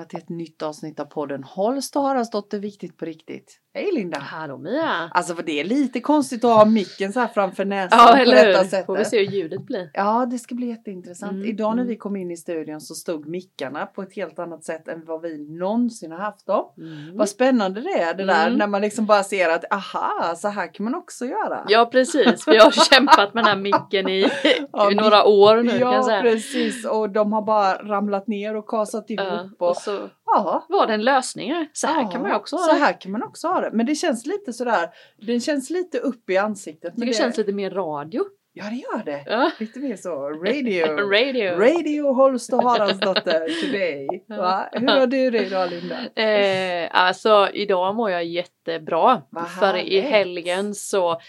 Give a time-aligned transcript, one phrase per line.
[0.00, 3.56] välkomna till ett nytt avsnitt av podden Holst och Haraldsdotter Viktigt på riktigt.
[3.74, 4.18] Hej Linda!
[4.18, 5.10] Hallå Mia!
[5.14, 8.16] Alltså för det är lite konstigt att ha micken så här framför näsan Ja på
[8.16, 8.68] eller detta hur!
[8.68, 8.86] sättet.
[8.86, 9.90] Får vi se hur ljudet blir.
[9.94, 11.32] Ja, det ska bli jätteintressant.
[11.32, 11.88] Mm, Idag när mm.
[11.88, 15.22] vi kom in i studion så stod mickarna på ett helt annat sätt än vad
[15.22, 16.64] vi någonsin har haft dem.
[16.78, 17.16] Mm.
[17.16, 18.58] Vad spännande det är det där Mm.
[18.58, 21.64] när man liksom bara ser att aha, så här kan man också göra.
[21.68, 24.30] Ja precis, vi har kämpat med den här micken i,
[24.72, 26.22] Ja, i några år nu kan ja jag säga.
[26.22, 29.26] precis och de har bara ramlat ner och kasat ihop.
[29.28, 31.66] Ja, och, och så ja, var det en lösning.
[31.72, 32.78] Så här Ja, kan man också ha Så det.
[32.78, 33.70] här kan man också ha det.
[33.72, 34.88] Men det känns lite sådär,
[35.26, 36.92] den känns lite upp i ansiktet.
[36.96, 38.24] Men tycker det känns lite mer radio.
[38.52, 39.22] Ja det gör det.
[39.26, 39.50] Ja.
[39.58, 40.86] Lite mer så, radio.
[41.10, 41.50] Radio.
[41.58, 44.06] Radio Holst och Haraldsdotter today.
[44.28, 44.68] Va?
[44.72, 46.22] Hur har du det idag Linda?
[46.24, 49.22] Eh, alltså idag mår jag jättebra.
[49.30, 50.04] Vad För i härligt.
[50.04, 51.20] helgen så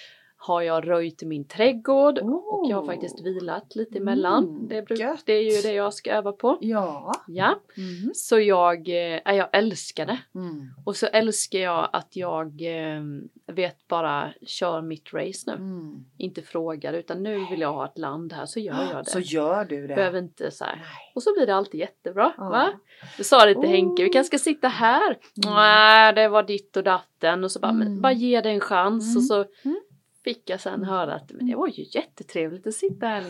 [0.44, 2.86] har jag röjt min trädgård och jag har Oh.
[2.86, 4.44] faktiskt vilat lite emellan.
[4.48, 6.58] Mm, det, bruk- det är ju det jag ska öva på.
[6.62, 7.12] Ja.
[7.28, 8.12] Ja, Mm.
[8.14, 8.88] så jag,
[9.26, 10.20] ja, jag älskar det.
[10.36, 10.68] Mm.
[10.86, 13.02] Och så älskar jag att jag eh,
[13.48, 15.54] vet bara kör mitt race nu.
[15.54, 16.06] Mm.
[16.18, 19.10] Inte frågar utan nu vill jag ha ett land här så gör jag det.
[19.10, 19.96] Så gör du det.
[19.96, 20.82] Behöver inte så här.
[21.16, 22.34] Och så blir det alltid jättebra.
[22.38, 22.50] Ja.
[22.50, 22.70] Va?
[23.18, 23.72] Jag sa det till Oh.
[23.72, 25.08] Henke, vi kanske ska sitta här.
[25.46, 25.56] Mm.
[25.56, 27.44] Nej, det var ditt och datten.
[27.44, 27.88] Och så bara, Mm.
[27.94, 29.06] men, bara ge det en chans.
[29.16, 29.18] Mm.
[29.18, 29.36] Och så
[29.70, 29.80] Mm.
[30.24, 33.24] Fick jag sen höra att men det var ju jättetrevligt att sitta här.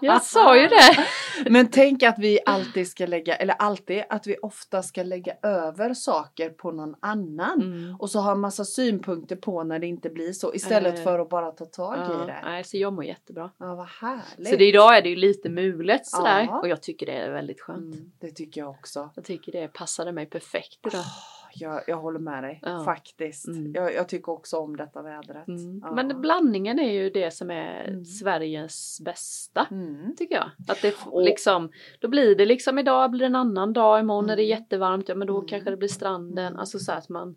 [0.00, 1.06] Jag sa ju det.
[1.50, 5.94] Men tänk att vi alltid ska lägga, eller alltid, att vi ofta ska lägga över
[5.94, 7.62] saker på någon annan.
[7.62, 7.96] Mm.
[7.98, 11.18] Och så ha en massa synpunkter på när det inte blir så istället Eh, för
[11.18, 12.40] att bara ta tag i Ja, det.
[12.44, 13.50] nej, så jag mår jättebra.
[13.58, 14.48] Ja, vad härligt.
[14.48, 16.42] Så det, idag är det ju lite mulet sådär.
[16.42, 16.60] Ja.
[16.60, 17.94] Och jag tycker det är väldigt skönt.
[17.94, 19.10] Mm, det tycker jag också.
[19.14, 21.00] Jag tycker det passade mig perfekt idag.
[21.00, 22.84] Åh, jag, jag håller med dig, Ja.
[22.84, 23.48] faktiskt.
[23.48, 23.72] Mm.
[23.74, 25.48] Jag, jag tycker också om detta vädret.
[25.48, 25.80] Mm.
[25.84, 25.92] Ja.
[25.94, 28.04] Men blandningen är ju det som är Mm.
[28.04, 29.66] Sveriges bästa.
[29.70, 30.16] Mm.
[30.16, 30.50] Tycker jag.
[30.68, 31.70] Att det Och- liksom,
[32.00, 34.58] då blir det liksom idag blir det en annan dag, imorgon är det Mm.
[34.60, 35.48] jättevarmt, ja men då Mm.
[35.48, 36.46] kanske det blir stranden.
[36.46, 36.58] Mm.
[36.58, 37.36] Alltså så att man...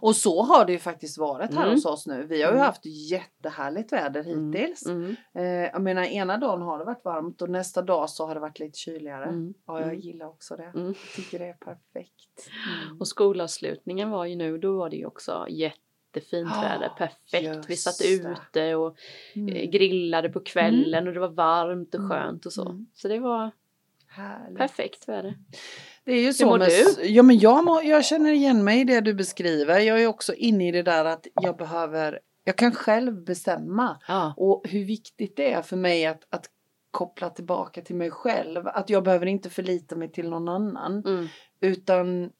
[0.00, 1.74] Och så har det ju faktiskt varit här Mm.
[1.74, 2.26] hos oss nu.
[2.26, 2.66] Vi har ju Mm.
[2.66, 4.52] haft jättehärligt väder Mm.
[4.52, 4.86] hittills.
[4.86, 5.16] Mm.
[5.34, 8.40] Eh, jag menar ena dagen har det varit varmt och nästa dag så har det
[8.40, 9.24] varit lite kyligare.
[9.24, 9.54] Mm.
[9.66, 10.00] Ja, jag Mm.
[10.00, 10.72] gillar också det.
[10.74, 10.86] Mm.
[10.86, 12.50] Jag tycker det är perfekt.
[12.86, 13.00] Mm.
[13.00, 17.70] Och skolavslutningen var ju nu, då var det ju också jättefint Ah, väder, perfekt.
[17.70, 18.96] Vi satt ute och
[19.34, 19.56] Mm.
[19.56, 22.10] eh, grillade på kvällen och det var varmt och Mm.
[22.10, 22.68] skönt och så.
[22.68, 22.86] Mm.
[22.94, 23.50] Så det var
[24.14, 24.58] Härligt.
[24.58, 25.34] perfekt väder.
[26.04, 26.70] Det är ju så mår med,
[27.02, 29.80] Ja men jag, må, jag känner igen mig i det du beskriver.
[29.80, 34.00] Jag är också inne i det där att jag behöver, jag kan själv bestämma.
[34.08, 34.34] Ja.
[34.36, 36.46] Och hur viktigt det är för mig att, att
[36.90, 38.68] koppla tillbaka till mig själv.
[38.68, 41.02] Att jag behöver inte förlita mig till någon annan.
[41.06, 41.28] Mm.
[41.60, 42.30] Utan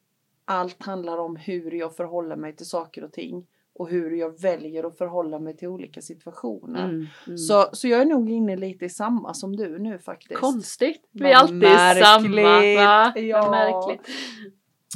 [0.45, 3.45] allt handlar om hur jag förhåller mig till saker och ting.
[3.75, 6.83] Och hur jag väljer att förhålla mig till olika situationer.
[6.83, 7.07] Mm.
[7.27, 7.37] Mm.
[7.37, 10.39] Så, så jag är nog inne lite i samma som du nu faktiskt.
[10.39, 11.01] Konstigt.
[11.11, 12.41] Vi är alltid samma.
[12.41, 12.59] Va?
[12.59, 13.29] märkligt.
[13.29, 13.51] Ja.
[13.51, 14.07] märkligt.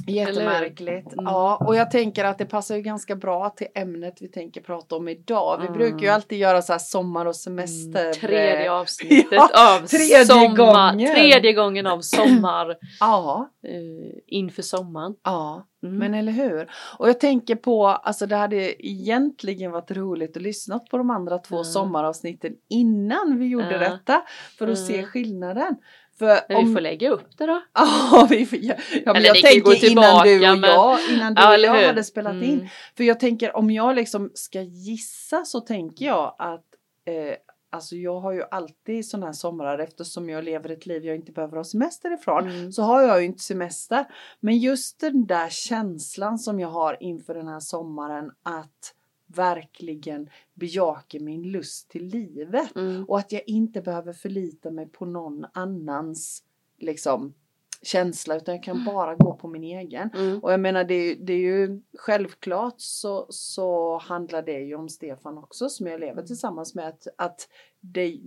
[0.08, 1.14] Jättemärkligt.
[1.14, 1.26] Mm.
[1.26, 4.96] Ja, och jag tänker att det passar ju ganska bra till ämnet vi tänker prata
[4.96, 5.58] om idag.
[5.62, 5.78] Vi Mm.
[5.78, 8.02] brukar ju alltid göra så här sommar och semester.
[8.02, 10.92] Mm, tredje avsnittet Ja, av tredje sommar.
[10.92, 11.14] gången.
[11.16, 12.76] Tredje gången av sommar.
[13.00, 15.16] Ja, eh, inför sommaren.
[15.24, 15.68] ja.
[15.84, 15.98] Mm.
[15.98, 16.70] Men eller hur?
[16.98, 21.38] Och jag tänker på, alltså det hade egentligen varit roligt att lyssna på de andra
[21.38, 21.64] två Mm.
[21.66, 24.22] sommaravsnitten innan vi gjorde detta.
[24.58, 25.06] För att se Mm.
[25.06, 25.76] skillnaden.
[26.20, 27.62] För Men vi får lägga upp det då.
[27.74, 29.58] Ja, vi får, ja, men Eller jag tänker
[29.92, 31.88] innan du tillbaka, och men- jag, innan du Ja, och jag hur?
[31.88, 32.54] hade spelat in.
[32.54, 32.68] Mm.
[32.98, 36.66] För jag tänker om jag liksom ska gissa så tänker jag att
[37.06, 37.36] eh,
[37.70, 41.32] Alltså jag har ju alltid sådana här somrar eftersom jag lever ett liv jag inte
[41.32, 42.48] behöver ha semester ifrån.
[42.50, 42.72] Mm.
[42.72, 44.06] Så har jag ju inte semester.
[44.40, 48.94] Men just den där känslan som jag har inför den här sommaren att
[49.28, 52.76] verkligen bejaka min lust till livet.
[52.76, 53.04] Mm.
[53.04, 56.44] Och att jag inte behöver förlita mig på någon annans
[56.78, 57.34] liksom
[57.82, 60.10] känsla utan jag kan bara gå på min egen.
[60.16, 60.40] Mm.
[60.40, 64.90] Och jag menar det, är- det är ju självklart så, så handlar det ju om
[64.90, 66.88] Stefan också som jag lever tillsammans med.
[66.88, 67.48] Att, att
[67.80, 68.20] det,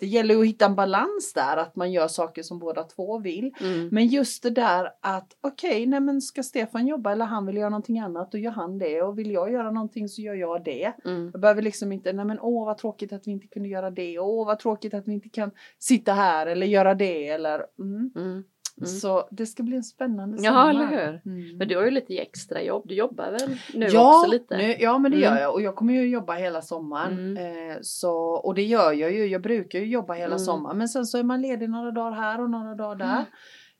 [0.00, 3.54] det gäller att hitta en balans där, att man gör saker som båda två vill.
[3.60, 3.88] Mm.
[3.92, 7.68] Men just det där att okej, nej men ska Stefan jobba eller han vill göra
[7.68, 10.92] någonting annat då gör han det och vill jag göra någonting så gör jag det.
[11.04, 11.30] Mm.
[11.32, 14.18] Jag behöver liksom inte, nej men åh vad tråkigt att vi inte kunde göra det,
[14.18, 18.44] åh vad tråkigt att vi inte kan sitta här eller göra det eller mm.
[18.88, 19.00] Mm.
[19.00, 20.70] Så det ska bli en spännande Ja, sommar.
[20.70, 21.20] eller hur?
[21.32, 21.56] Mm.
[21.56, 22.82] Men du har ju lite extra jobb.
[22.88, 24.56] Du jobbar väl nu ja, också lite?
[24.56, 25.34] Nu, ja men det Mm.
[25.34, 27.18] gör jag och jag kommer ju jobba hela sommaren.
[27.36, 27.70] Mm.
[27.70, 30.38] Eh, så, och det gör jag ju, jag brukar ju jobba hela Mm.
[30.38, 33.24] sommaren men sen så är man ledig några dagar här och några dagar där.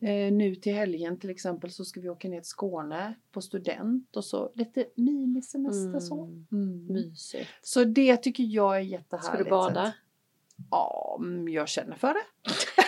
[0.08, 4.16] Eh, nu till helgen till exempel så ska vi åka ner till Skåne på student
[4.16, 6.00] och så lite minisemester Mm.
[6.00, 6.24] så.
[6.52, 6.86] Mm.
[6.86, 7.48] Mysigt.
[7.62, 9.26] Så det tycker jag är jättehärligt.
[9.26, 9.92] Ska du bada?
[10.70, 11.18] Ja,
[11.48, 12.20] jag känner för det.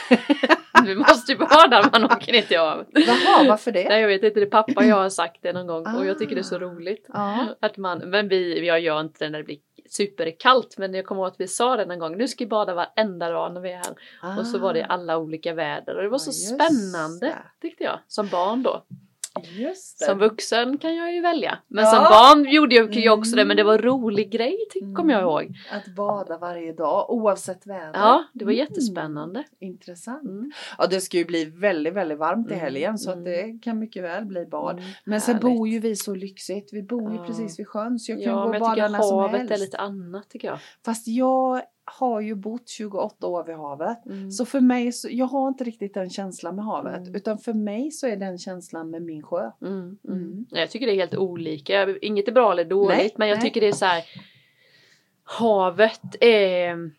[0.88, 2.86] vi måste bada när man åker till havet.
[2.92, 3.88] Jaha, varför det?
[3.88, 6.06] Nej jag vet inte, det är pappa och jag har sagt det någon gång och
[6.06, 6.58] jag tycker det är så Ah.
[6.58, 7.06] roligt.
[7.12, 7.46] Ja.
[7.60, 9.58] Att man, men vi, jag gör inte det när det blir
[9.90, 12.75] superkallt men jag kommer ihåg att vi sa det någon gång, nu ska vi bada
[12.75, 13.82] varenda dag när vi är
[14.22, 14.38] här.
[14.40, 16.32] Och så var det i alla olika väder och det var så Ah.
[16.69, 17.37] Spännande det.
[17.69, 17.98] tyckte jag.
[18.08, 18.84] Som barn då.
[19.75, 21.58] Som vuxen kan jag ju välja.
[21.69, 21.90] Men Ja.
[21.90, 23.90] som barn gjorde jag ju också det men det var en Mm.
[23.90, 24.56] rolig grej
[24.96, 25.31] kommer jag Mm.
[25.31, 25.56] ihåg.
[25.72, 27.90] Att bada varje dag oavsett väder.
[27.94, 28.64] Ja, det var Mm.
[28.66, 29.44] jättespännande.
[29.60, 30.22] Intressant.
[30.22, 30.50] Mm.
[30.78, 33.25] Ja, det ska ju bli väldigt, väldigt varmt i Mm, helgen så att mm.
[33.32, 34.78] det kan mycket väl bli bad.
[34.78, 35.56] Mm, Men sen härligt.
[35.58, 36.72] bor ju vi så lyxigt.
[36.72, 37.25] Vi bor ju Ja.
[37.26, 39.19] precis vid sjön så jag kan Ja, gå men och jag bada tycker när som
[39.19, 39.52] havet helst.
[39.52, 40.58] är lite annat tycker jag.
[40.84, 44.06] Fast jag har ju bott 28 år vid havet.
[44.06, 44.31] Mm.
[44.31, 47.00] Så för mig, så, jag har inte riktigt den känslan med havet.
[47.00, 47.14] Mm.
[47.14, 49.50] Utan för mig så är den känslan med min sjö.
[49.62, 49.98] Mm, mm.
[50.08, 50.46] Mm.
[50.50, 51.96] Jag tycker det är helt olika.
[52.02, 53.42] Inget är bra eller dåligt Nej, men jag nej.
[53.42, 54.04] tycker det är så här.
[55.25, 56.90] Havet är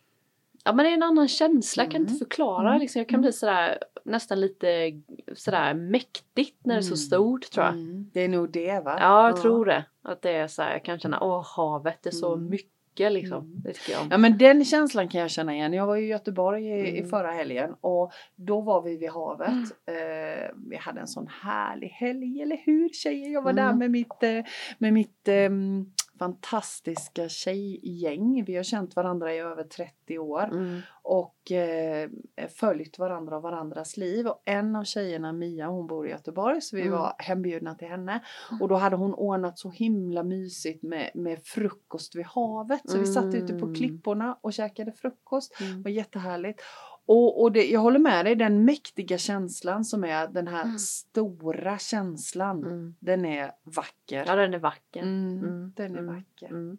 [0.64, 2.80] Ja men det är en annan känsla, jag kan inte förklara Mm.
[2.80, 2.98] liksom.
[3.00, 4.92] Jag kan bli sådär nästan lite
[5.34, 7.74] sådär mäktigt när det är så stort tror jag.
[8.12, 8.96] Det är nog det va?
[9.00, 9.84] Ja jag tror det.
[10.02, 12.48] Att det är så här, jag kan känna åh havet är så Mm.
[12.96, 13.38] Mycket liksom.
[13.44, 13.60] Mm.
[13.64, 14.08] Det tycker jag om.
[14.10, 15.72] Ja men den känslan kan jag känna igen.
[15.72, 17.10] Jag var i Göteborg i, i Mm.
[17.10, 19.48] förra helgen och då var vi vid havet.
[19.48, 20.42] Mm.
[20.42, 23.30] Eh, vi hade en sån härlig helg, eller hur tjejer?
[23.32, 23.78] Jag var där Mm.
[23.78, 24.44] med mitt, eh,
[24.78, 25.86] med mitt ehm,
[26.18, 28.44] fantastiska tjejgäng.
[28.46, 30.80] Vi har känt varandra i över 30 år Mm.
[31.02, 32.10] och eh,
[32.48, 34.26] följt varandra och varandras liv.
[34.26, 36.92] Och en av tjejerna, Mia, hon bor i Göteborg så vi Mm.
[36.94, 38.20] var hembjudna till henne.
[38.60, 42.80] Och då hade hon ordnat så himla mysigt med, med frukost vid havet.
[42.84, 43.74] Så vi satt ute på Mm.
[43.74, 45.60] klipporna och käkade frukost.
[45.60, 45.76] Mm.
[45.76, 46.60] Det var jättehärligt.
[47.08, 50.78] Och, och det, jag håller med dig, den mäktiga känslan som är den här Mm.
[50.78, 52.64] stora känslan.
[52.64, 52.94] Mm.
[53.00, 54.24] Den är vacker.
[54.26, 55.02] Ja den är vacker.
[55.02, 55.72] Mm, Mm.
[55.76, 56.14] Den är Mm.
[56.14, 56.46] vacker.
[56.46, 56.78] Mm.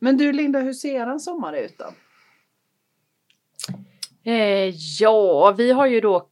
[0.00, 1.86] Men du Linda, hur ser en sommar ut då?
[4.30, 6.28] Eh, ja, vi har ju då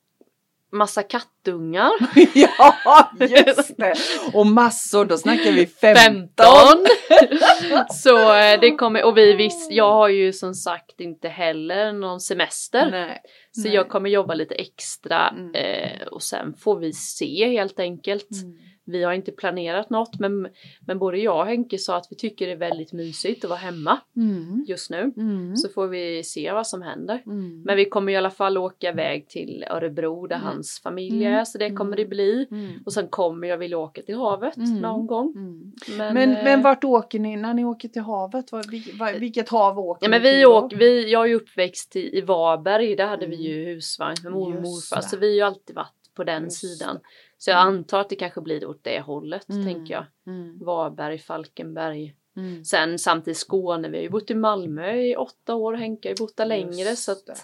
[0.70, 1.02] massa
[1.46, 1.90] kattungar.
[2.34, 3.94] ja, just det!
[4.32, 5.96] Och massor, då snackar vi 15.
[5.96, 7.86] 15!
[7.90, 12.20] Så eh, det kommer, och vi visst, jag har ju som sagt inte heller någon
[12.20, 12.90] semester.
[12.90, 13.20] Nej.
[13.52, 13.74] Så nej.
[13.74, 15.54] jag kommer jobba lite extra Mm.
[15.54, 18.28] eh, och sen får vi se helt enkelt.
[18.42, 18.56] Mm.
[18.88, 20.48] Vi har inte planerat något men,
[20.86, 23.58] men både jag och Henke sa att vi tycker det är väldigt mysigt att vara
[23.60, 24.64] hemma Mm.
[24.68, 25.12] just nu.
[25.16, 25.56] Mm.
[25.56, 27.22] Så får vi se vad som händer.
[27.26, 27.62] Mm.
[27.62, 30.46] Men vi kommer i alla fall åka iväg till Örebro där Mm.
[30.48, 31.35] hans familj Mm.
[31.36, 31.96] Är så det kommer Mm.
[31.96, 32.46] det bli.
[32.50, 32.82] Mm.
[32.86, 34.74] Och sen kommer jag vilja åka till havet Mm.
[34.80, 35.32] någon gång.
[35.36, 35.72] Mm.
[35.98, 38.52] Men, Men, eh, men vart åker ni när ni åker till havet?
[38.52, 41.34] Var, var, vilket hav åker Ja, men ni vi till åker, vi, jag är ju
[41.34, 43.46] uppväxt i, i Varberg, där hade vi Mm.
[43.46, 45.00] ju husvagn med mormor och morfar.
[45.00, 46.98] Så vi har ju alltid varit på den Just sidan.
[47.38, 47.74] Så jag Mm.
[47.74, 49.64] antar att det kanske blir åt det hållet, Mm.
[49.64, 50.04] tänker jag.
[50.26, 50.58] Mm.
[50.64, 52.14] Varberg, Falkenberg.
[52.36, 52.64] Mm.
[52.64, 56.16] Sen samtidigt Skåne, vi har ju bott i Malmö i åtta år, Henke har ju
[56.18, 56.72] bott där längre.
[56.90, 57.34] Just Så att, det.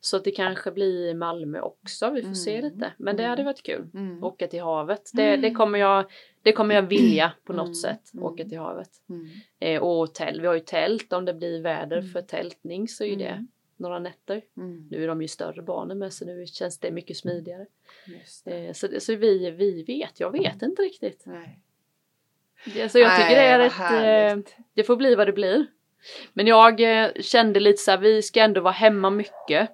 [0.00, 2.72] så att det kanske blir Malmö också, vi får se Mm.
[2.72, 2.92] lite.
[2.98, 3.30] Men det Mm.
[3.30, 3.88] hade varit kul.
[3.94, 4.24] Mm.
[4.24, 5.10] Åka till havet.
[5.12, 6.04] Det, det, kommer jag,
[6.42, 7.74] det kommer jag vilja på något Mm.
[7.74, 8.24] sätt, Mm.
[8.24, 8.90] åka till havet.
[9.08, 9.26] Mm.
[9.60, 12.10] Eh, och tält, vi har ju tält om det blir väder Mm.
[12.10, 13.48] för tältning så är ju det Mm.
[13.76, 14.42] några nätter.
[14.56, 14.88] Mm.
[14.90, 17.66] Nu är de ju större barnen med så nu känns det mycket smidigare.
[18.44, 18.66] Det.
[18.66, 21.22] Eh, så så vi, vi vet, jag vet inte riktigt.
[21.26, 21.58] Nej.
[22.64, 25.66] Det, så jag tycker det är Nej, ett, eh, det får bli vad det blir.
[26.32, 29.70] Men jag eh, kände lite så här, vi ska ändå vara hemma mycket.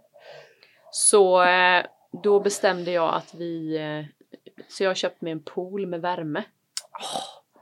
[0.90, 1.84] Så eh,
[2.22, 4.28] då bestämde jag att vi, eh,
[4.68, 6.42] så jag har köpt mig en pool med värme.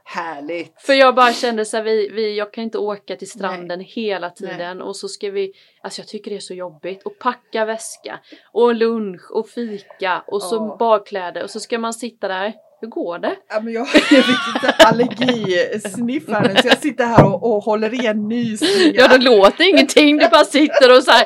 [0.03, 0.81] Härligt.
[0.81, 4.27] För jag bara kände så här, vi, vi, jag kan inte åka till stranden hela
[4.27, 4.51] Nej.
[4.51, 8.19] tiden och så ska vi, alltså jag tycker det är så jobbigt och packa väska
[8.51, 10.75] och lunch och fika och så Ja.
[10.79, 12.53] badkläder och så ska man sitta där.
[12.81, 13.35] Hur går det?
[13.49, 17.93] Ja, men jag fick lite allergisniff här nu så jag sitter här och, och håller
[17.93, 18.93] igen nysningar.
[18.93, 21.25] Ja, det låter ingenting, du bara sitter och så här.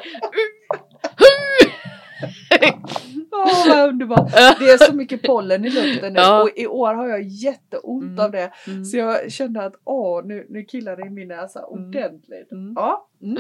[3.32, 4.32] Åh, vad underbart.
[4.32, 6.42] Det är så mycket pollen i luften nu Ja.
[6.44, 8.20] och i år har jag jätteont Mm.
[8.26, 8.52] av det.
[8.68, 8.86] Mm.
[8.86, 12.52] Så jag kände att åh, nu, nu killar det i min näsa ordentligt.
[12.52, 12.74] Mm.
[12.76, 13.08] Ja.
[13.24, 13.38] Mm.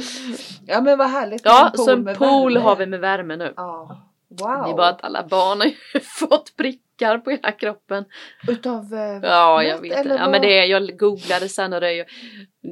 [0.67, 1.41] ja, men vad härligt.
[1.45, 2.63] Ja, så en pool värme.
[2.65, 3.53] har vi med värme nu.
[3.55, 3.97] Ja.
[4.29, 4.75] Det är Wow.
[4.77, 8.05] bara att alla barn har ju fått prickar på hela kroppen.
[8.48, 12.05] Utav eh, Ja, jag vet eller Ja, men det, jag googlade sen och det, ju-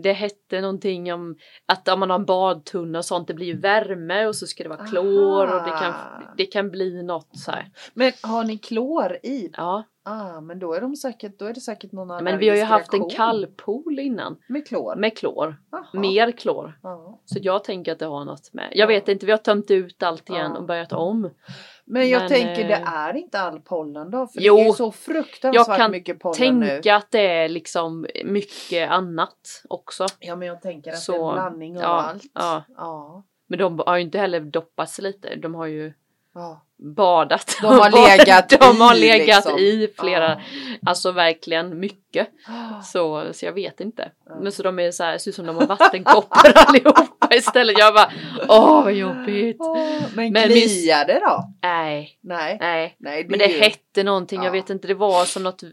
[0.03, 1.35] det hette någonting om
[1.65, 4.63] att om man har en badtunna och sånt, det blir ju värme och så ska
[4.63, 6.33] det vara klor och det kan, Aha.
[6.37, 7.65] det kan bli något så här.
[7.93, 9.49] Men har ni klor i?
[9.57, 12.55] Ja, Ah, men då är, de säkert, då är det säkert någon men vi har
[12.55, 14.95] ju haft en reaktion kallpool innan Med klor?
[14.95, 15.85] med klor, Jaha.
[15.93, 16.79] mer klor.
[16.83, 17.19] Ja.
[17.25, 18.69] Så jag tänker att det har något med.
[18.71, 20.57] Jag vet inte, vi har tömt ut allt igen Ja.
[20.59, 21.29] och börjat om.
[21.85, 24.27] Men jag Men, tänker det eh, är inte all pollen då?
[24.27, 26.67] För Jo, det är så fruktansvärt jag kan mycket pollen nu.
[26.67, 30.05] Tänka att det är liksom mycket annat också.
[30.19, 32.23] Ja men jag tänker att Så, det är en blandning av ja, allt.
[32.33, 32.63] ja.
[32.77, 33.23] ja.
[33.47, 35.35] Men de har ju inte heller doppat sig lite.
[35.35, 35.93] De har ju
[36.33, 36.61] ja.
[36.79, 37.57] Badat.
[37.61, 39.57] De har legat De har i, legat liksom.
[39.59, 40.39] i flera, Ja.
[40.85, 42.27] alltså verkligen mycket.
[42.47, 42.81] Ah.
[42.81, 44.11] Så, så jag vet inte.
[44.41, 47.77] Men så de är så här, ser ut som de har vattenkoppor allihopa istället.
[47.79, 48.11] Jag bara,
[48.49, 49.57] åh vad jobbigt.
[49.59, 51.43] Åh, men Men kliar det då?
[51.61, 52.57] Nej, Nej.
[52.61, 52.95] nej.
[52.99, 54.51] Nej Men är det ju- hette någonting, jag Ja.
[54.51, 55.63] vet inte, det var som något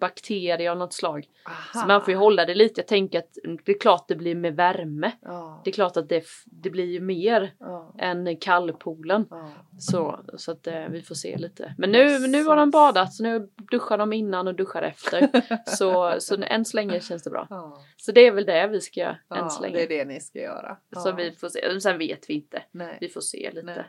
[0.00, 1.24] bakterie av något slag.
[1.46, 1.80] Aha.
[1.82, 3.30] Så man får ju hålla det lite, jag tänker att
[3.64, 5.12] det är klart det blir med värme.
[5.22, 5.60] Ja.
[5.64, 7.52] Det är klart att det, det blir ju mer
[7.98, 9.26] än kallpoolen.
[9.30, 9.48] Ja.
[9.78, 10.20] Så,
[10.52, 11.74] så att eh, vi får se lite.
[11.78, 15.30] Men nu, nu har de badat, så nu duschar de innan och duschar efter.
[15.76, 17.46] så, så än så länge känns det bra.
[17.50, 17.82] Ja.
[17.96, 19.76] Så det är väl det vi ska göra än Ja, så länge.
[19.76, 20.76] det är det ni ska göra.
[20.96, 21.14] Så Ja.
[21.14, 21.80] vi får se.
[21.80, 22.62] Sen vet vi inte.
[22.70, 22.98] Nej.
[23.00, 23.66] Vi får se lite.
[23.66, 23.84] Nej.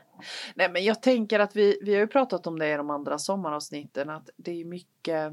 [0.54, 3.18] Nej men jag tänker att vi, vi har ju pratat om det i de andra
[3.18, 5.32] sommaravsnitten att det är mycket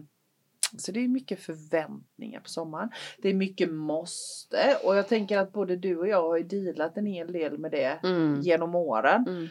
[0.77, 2.89] så det är mycket förväntningar på sommaren.
[3.17, 6.97] Det är mycket måste och jag tänker att både du och jag har ju dealat
[6.97, 8.41] en hel del med det Mm.
[8.41, 9.47] genom åren Mm.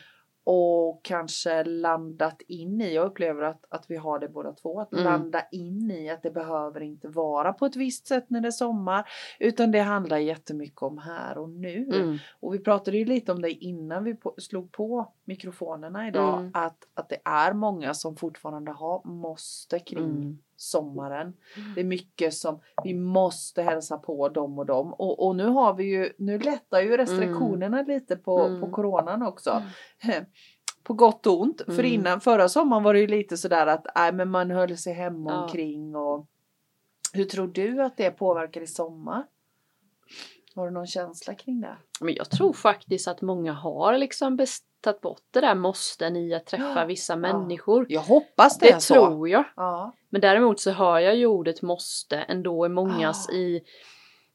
[0.52, 4.92] Och kanske landat in i, jag upplever att, att vi har det båda två, att
[4.92, 5.04] Mm.
[5.04, 8.52] landa in i att det behöver inte vara på ett visst sätt när det är
[8.52, 11.90] sommar utan det handlar jättemycket om här och nu.
[11.94, 12.18] Mm.
[12.40, 16.38] Och vi pratade ju lite om det innan vi på, slog på mikrofonerna idag.
[16.38, 16.50] Mm.
[16.54, 20.84] Att, att det är många som fortfarande har måste kring Mm.
[20.84, 21.32] sommaren.
[21.74, 24.92] Det är mycket som vi måste hälsa på dem och dem.
[24.94, 28.60] Och, och nu har vi ju, nu lättar ju restriktionerna lite på, Mm.
[28.60, 29.62] på coronan också.
[30.82, 31.62] På gott och ont.
[31.66, 31.86] För Mm.
[31.86, 35.30] innan, förra sommaren var det ju lite sådär att nej, men man höll sig hemma
[35.30, 35.42] Ja.
[35.42, 35.96] omkring.
[35.96, 36.26] Och,
[37.12, 39.26] hur tror du att det påverkar i sommar?
[40.54, 41.76] Har du någon känsla kring det?
[42.00, 46.34] Men jag tror faktiskt att många har liksom best- tagit bort det där måsten i
[46.34, 47.86] att träffa vissa människor.
[47.88, 48.94] Jag hoppas det, Det är så.
[48.94, 49.44] tror jag.
[49.56, 49.94] Ja.
[50.10, 53.32] Men däremot så hör jag ju ordet måste ändå i mångas Ah.
[53.32, 53.60] i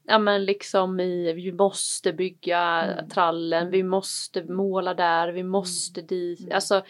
[0.08, 3.10] Ja men liksom i vi måste bygga Mm.
[3.10, 6.40] trallen, vi måste måla där, vi måste dit.
[6.40, 6.56] Mm.
[6.56, 6.84] Alltså,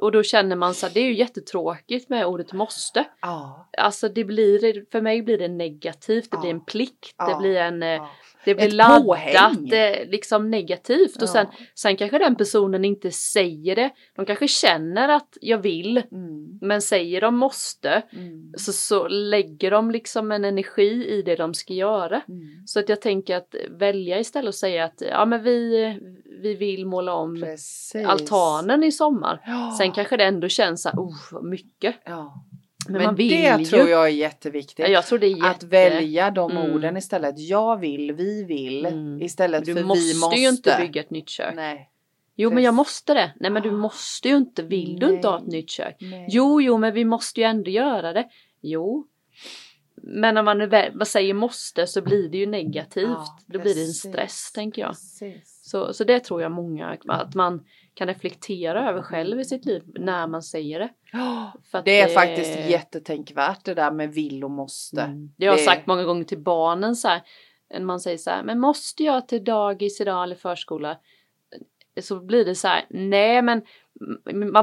[0.00, 3.04] och då känner man så här, det är ju jättetråkigt med ordet måste.
[3.22, 3.68] Ja.
[3.78, 6.40] Alltså det blir, för mig blir det negativt, det Ja.
[6.40, 7.28] blir en plikt, Ja.
[7.28, 7.82] det blir en.
[8.44, 9.68] Det blir laddat, påhäng.
[9.72, 11.22] eh, liksom negativt.
[11.22, 11.64] Och sen, Ja.
[11.74, 16.58] sen kanske den personen inte säger det, de kanske känner att jag vill, Mm.
[16.60, 18.52] men säger de måste, Mm.
[18.58, 22.22] så, så lägger de liksom en energi i det de ska göra.
[22.28, 22.66] Mm.
[22.66, 25.98] Så att jag tänker att välja istället och säga att ja men vi,
[26.42, 28.06] vi vill måla om Precis.
[28.06, 29.40] altanen i sommar.
[29.46, 29.74] Ja.
[29.78, 31.94] Sen kanske det ändå känns så här, oh, mycket.
[32.04, 32.44] Ja.
[32.86, 33.64] Men, Men, man vill det ju.
[33.64, 34.78] tror jag är jätteviktigt.
[34.78, 35.46] Ja, jag tror det är jätte...
[35.48, 36.72] Att välja de Mm.
[36.72, 37.38] orden istället.
[37.38, 38.86] Jag vill, vi vill.
[38.86, 39.22] Mm.
[39.22, 40.36] Istället Du för måste, vi måste.
[40.40, 41.54] ju inte bygga ett nytt kök.
[41.54, 41.88] Nej.
[42.36, 43.32] Jo men jag måste det.
[43.40, 43.72] Nej men du Ah.
[43.72, 44.62] måste ju inte.
[44.62, 45.96] Vill du inte ha ett nytt kök?
[46.00, 46.26] Nej.
[46.30, 48.28] Jo jo men vi måste ju ändå göra det.
[48.60, 49.06] Jo.
[49.94, 53.08] Men när man är vad säger måste så blir det ju negativt.
[53.08, 54.90] Ja, Då blir det en stress tänker jag.
[54.90, 55.60] Precis.
[55.64, 59.82] Så, så det tror jag många, att man kan reflektera över själv i sitt liv
[59.86, 60.88] när man säger det.
[61.72, 65.00] Att Det är faktiskt jättetänkvärt det där med vill och måste.
[65.02, 65.34] Mm.
[65.36, 67.22] Det har jag Det- sagt många gånger till barnen så här.
[67.80, 70.98] Man säger så här, men måste jag till dagis idag eller förskola?
[72.00, 73.62] Så blir det så här, nej men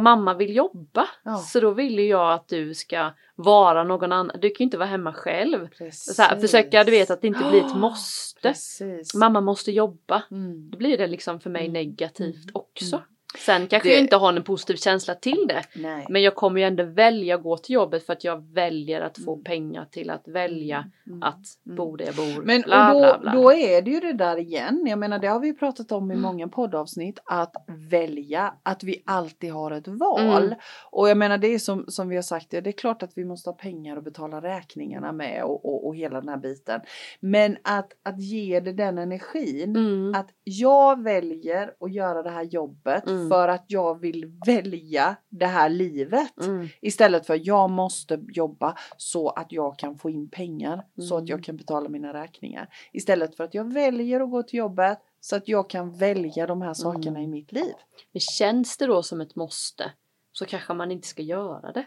[0.02, 1.08] mamma vill jobba.
[1.24, 1.38] Ja.
[1.38, 4.36] Så då vill ju jag att du ska vara någon annan.
[4.42, 5.68] Du kan ju inte vara hemma själv.
[5.68, 6.16] Precis.
[6.16, 8.42] Så här, försöka, du vet att det inte blir ett måste.
[8.42, 9.14] Precis.
[9.16, 10.24] Mamma måste jobba.
[10.32, 10.70] Mm.
[10.72, 11.74] Då blir det liksom för mig Mm.
[11.74, 12.52] negativt Mm.
[12.54, 12.96] också.
[12.96, 13.08] Mm.
[13.38, 15.64] Sen kanske Det- jag inte har en positiv känsla till det.
[15.76, 16.06] Nej.
[16.10, 19.18] Men jag kommer ju ändå välja att gå till jobbet för att jag väljer att
[19.18, 19.44] få Mm.
[19.44, 21.24] pengar till att välja Mm.
[21.24, 21.76] att Mm.
[21.78, 22.44] bo där jag bor.
[22.44, 23.34] Men bla, och bla, då, bla.
[23.34, 24.84] då är det ju det där igen.
[24.88, 26.22] Jag menar det har vi pratat om i Mm.
[26.22, 27.20] många poddavsnitt.
[27.26, 27.56] Att
[27.90, 30.44] välja, att vi alltid har ett val.
[30.46, 30.58] Mm.
[30.92, 33.26] Och jag menar det är som, som vi har sagt, det är klart att vi
[33.26, 36.82] måste ha pengar och betala räkningarna med och, och, och hela den här biten.
[37.20, 39.76] Men att, att ge det den energin.
[39.76, 40.16] Mm.
[40.16, 43.30] Att jag väljer att göra det här jobbet Mm.
[43.30, 46.40] för att jag vill välja det här livet.
[46.46, 46.68] Mm.
[46.82, 51.28] Istället för jag måste jobba så att jag kan få in pengar så att Mm.
[51.28, 52.68] jag kan betala mina räkningar.
[52.92, 56.62] Istället för att jag väljer att gå till jobbet så att jag kan välja de
[56.62, 57.22] här sakerna Mm.
[57.24, 57.74] i mitt liv.
[58.12, 59.92] Men känns det då som ett måste
[60.32, 61.86] så kanske man inte ska göra det.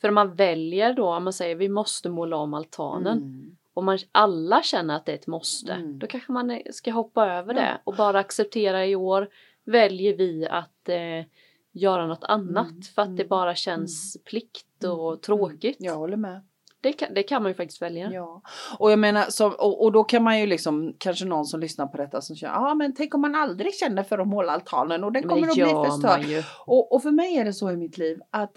[0.00, 3.56] För om man väljer då, om man säger vi måste måla om altanen Mm.
[3.78, 5.98] Och man alla känner att det är ett måste, Mm.
[5.98, 7.60] då kanske man ska hoppa över Ja.
[7.60, 9.28] det och bara acceptera i år
[9.64, 11.24] väljer vi att eh,
[11.72, 12.82] göra något annat Mm.
[12.82, 13.28] för att det Mm.
[13.28, 15.76] bara känns plikt och tråkigt.
[15.78, 16.40] Jag håller med.
[16.80, 18.10] Det, kan, det kan man ju faktiskt välja.
[18.12, 18.42] Ja.
[18.78, 21.86] Och jag menar, så, och, och då kan man ju liksom, kanske någon som lyssnar
[21.86, 24.52] på detta som säger, ja ah, men tänk om man aldrig känner för att måla
[24.52, 26.44] altanen och den Men kommer att bli förstörd.
[26.66, 28.52] Och, och för mig är det så i mitt liv att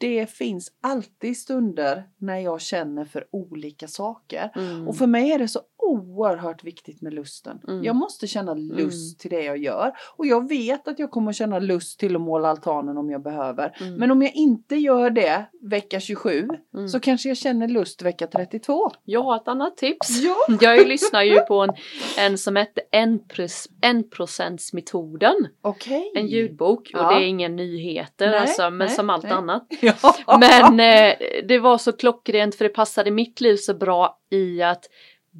[0.00, 4.50] det finns alltid stunder när jag känner för olika saker.
[4.56, 4.88] Mm.
[4.88, 7.60] Och för mig är det så oerhört viktigt med lusten.
[7.68, 7.84] Mm.
[7.84, 9.92] Jag måste känna lust till det jag gör.
[10.16, 13.76] Och jag vet att jag kommer känna lust till att måla altanen om jag behöver.
[13.80, 13.94] Mm.
[13.94, 16.88] Men om jag inte gör det vecka 27 Mm.
[16.88, 18.90] så kanske jag känner lust vecka 32.
[19.04, 20.20] Jag har ett annat tips.
[20.22, 20.36] Ja!
[20.60, 21.70] Jag lyssnar ju på en,
[22.18, 25.34] en som hette 1%-metoden.
[25.62, 26.12] Okej.
[26.14, 27.10] En ljudbok och Ja.
[27.10, 29.32] det är inga nyheter Nej, alltså, men nej, som allt nej.
[29.32, 29.66] annat.
[30.26, 30.38] Ja.
[30.40, 34.84] Men eh, det var så klockrent för det passade mitt liv så bra i att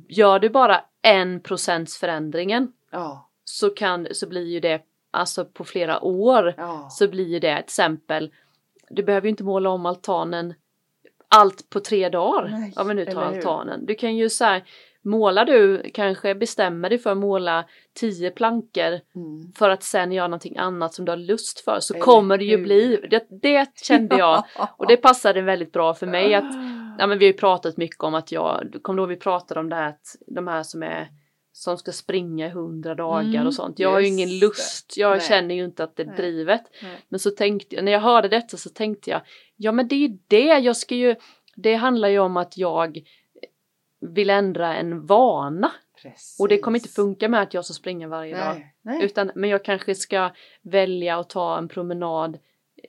[0.08, 3.28] gör du bara en procents förändringen ja.
[3.44, 4.80] så kan så blir ju det
[5.10, 6.88] alltså på flera år Ja.
[6.90, 8.32] så blir ju det ett exempel.
[8.90, 10.54] Du behöver ju inte måla om altanen
[11.28, 12.48] allt på tre dagar.
[12.48, 13.86] Nej, om vi nu tar altanen.
[13.86, 14.64] Du kan ju så här,
[15.04, 17.64] målar du kanske bestämmer dig för att måla
[18.00, 19.52] tio plankor Mm.
[19.58, 22.44] för att sen göra någonting annat som du har lust för så Eller kommer det
[22.44, 22.64] ju hur?
[22.64, 24.44] bli, det, det kände jag
[24.76, 26.54] och det passade väldigt bra för mig att
[26.98, 29.68] Ja men vi har ju pratat mycket om att jag, du ihåg vi pratade om
[29.68, 31.08] det här att de här som är
[31.52, 33.78] som ska springa i hundra dagar Mm, och sånt.
[33.78, 35.20] Jag har ju ingen lust, jag Nej.
[35.20, 36.16] känner ju inte att det är Nej.
[36.16, 36.62] drivet.
[36.82, 36.96] Nej.
[37.08, 39.20] Men så tänkte jag, när jag hörde detta så tänkte jag,
[39.56, 41.16] ja men det är ju det, jag ska ju,
[41.56, 42.98] det handlar ju om att jag
[44.00, 45.72] vill ändra en vana.
[46.02, 46.36] Precis.
[46.40, 48.54] Och det kommer inte funka med att jag ska springa varje dag.
[48.54, 48.74] Nej.
[48.82, 49.04] Nej.
[49.04, 50.30] Utan, men jag kanske ska
[50.62, 52.38] välja att ta en promenad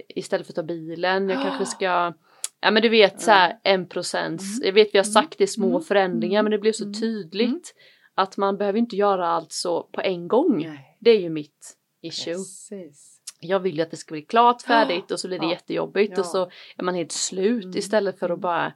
[0.10, 1.30] istället för att ta bilen.
[1.30, 2.14] Jag kanske ska
[2.64, 4.62] Ja men du vet så här en procents.
[4.64, 5.82] Jag vet vi har sagt det är små Mm.
[5.82, 6.44] förändringar Mm.
[6.46, 6.94] men det blir så Mm.
[6.94, 7.76] tydligt.
[8.16, 10.58] Att man behöver inte göra allt så på en gång.
[10.68, 10.98] Nej.
[11.00, 12.34] Det är ju mitt issue.
[12.34, 13.18] Precis.
[13.40, 15.52] Jag vill ju att det ska bli klart färdigt och så blir det Ja.
[15.52, 16.20] jättejobbigt Ja.
[16.20, 16.44] och så
[16.78, 17.78] är man helt slut Mm.
[17.78, 18.74] istället för att bara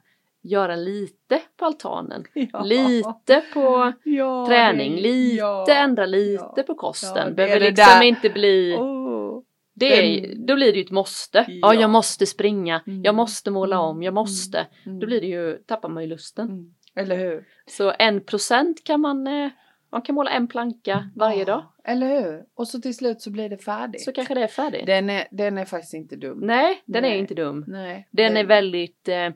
[0.50, 2.24] göra lite på altanen.
[2.52, 2.62] Ja.
[2.62, 5.66] Lite på Ja, träning, lite, ja.
[5.68, 7.34] ändra lite på kosten.
[7.34, 8.02] Behöver är liksom där.
[8.02, 9.42] inte bli Åh.
[9.74, 9.86] det
[10.16, 11.38] är, Den- då blir det ju ett måste.
[11.48, 11.80] Ja, Ja.
[11.80, 13.02] jag måste springa, Mm.
[13.04, 14.14] jag måste måla om, jag Mm.
[14.14, 14.66] måste.
[14.86, 14.98] Mm.
[15.00, 16.46] Då blir det ju, tappar man ju lusten.
[16.48, 16.74] Mm.
[16.96, 17.44] Eller hur?
[17.66, 19.50] Så en procent kan man, eh,
[19.92, 21.62] man kan måla en planka varje dag.
[21.84, 22.44] Eller hur?
[22.54, 24.04] Och så till slut så blir det färdigt.
[24.04, 24.86] Så kanske det är färdigt.
[24.86, 26.38] Den är, den är faktiskt inte dum.
[26.42, 27.18] Nej, den är Nej.
[27.18, 27.64] inte dum.
[27.68, 28.08] Nej.
[28.10, 29.28] Den är väldigt, eh,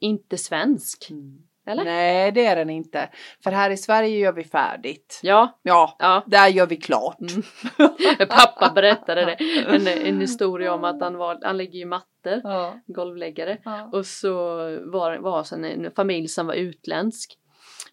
[0.00, 1.10] inte svensk.
[1.10, 1.38] Mm.
[1.66, 1.84] Eller?
[1.84, 3.08] Nej, det är den inte.
[3.44, 5.20] För här i Sverige gör vi färdigt.
[5.22, 6.22] Ja, Ja, ja.
[6.26, 7.16] där gör vi klart.
[7.20, 7.42] Mm.
[8.28, 9.36] Pappa berättade det.
[9.68, 12.74] En, en historia om att han, var, han lägger ju mattor, Ja.
[12.86, 13.58] golvläggare.
[13.64, 13.90] Ja.
[13.92, 14.34] Och så
[14.92, 17.36] var var sen en familj som var utländsk.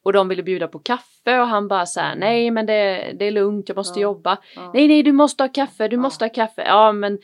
[0.04, 3.26] Och de ville bjuda på kaffe och han bara så här, nej men det, det
[3.26, 4.04] är lugnt, jag måste Ja.
[4.04, 4.38] jobba.
[4.74, 6.63] Nej nej du måste ha kaffe, du måste ha kaffe.
[6.65, 7.20] Ja men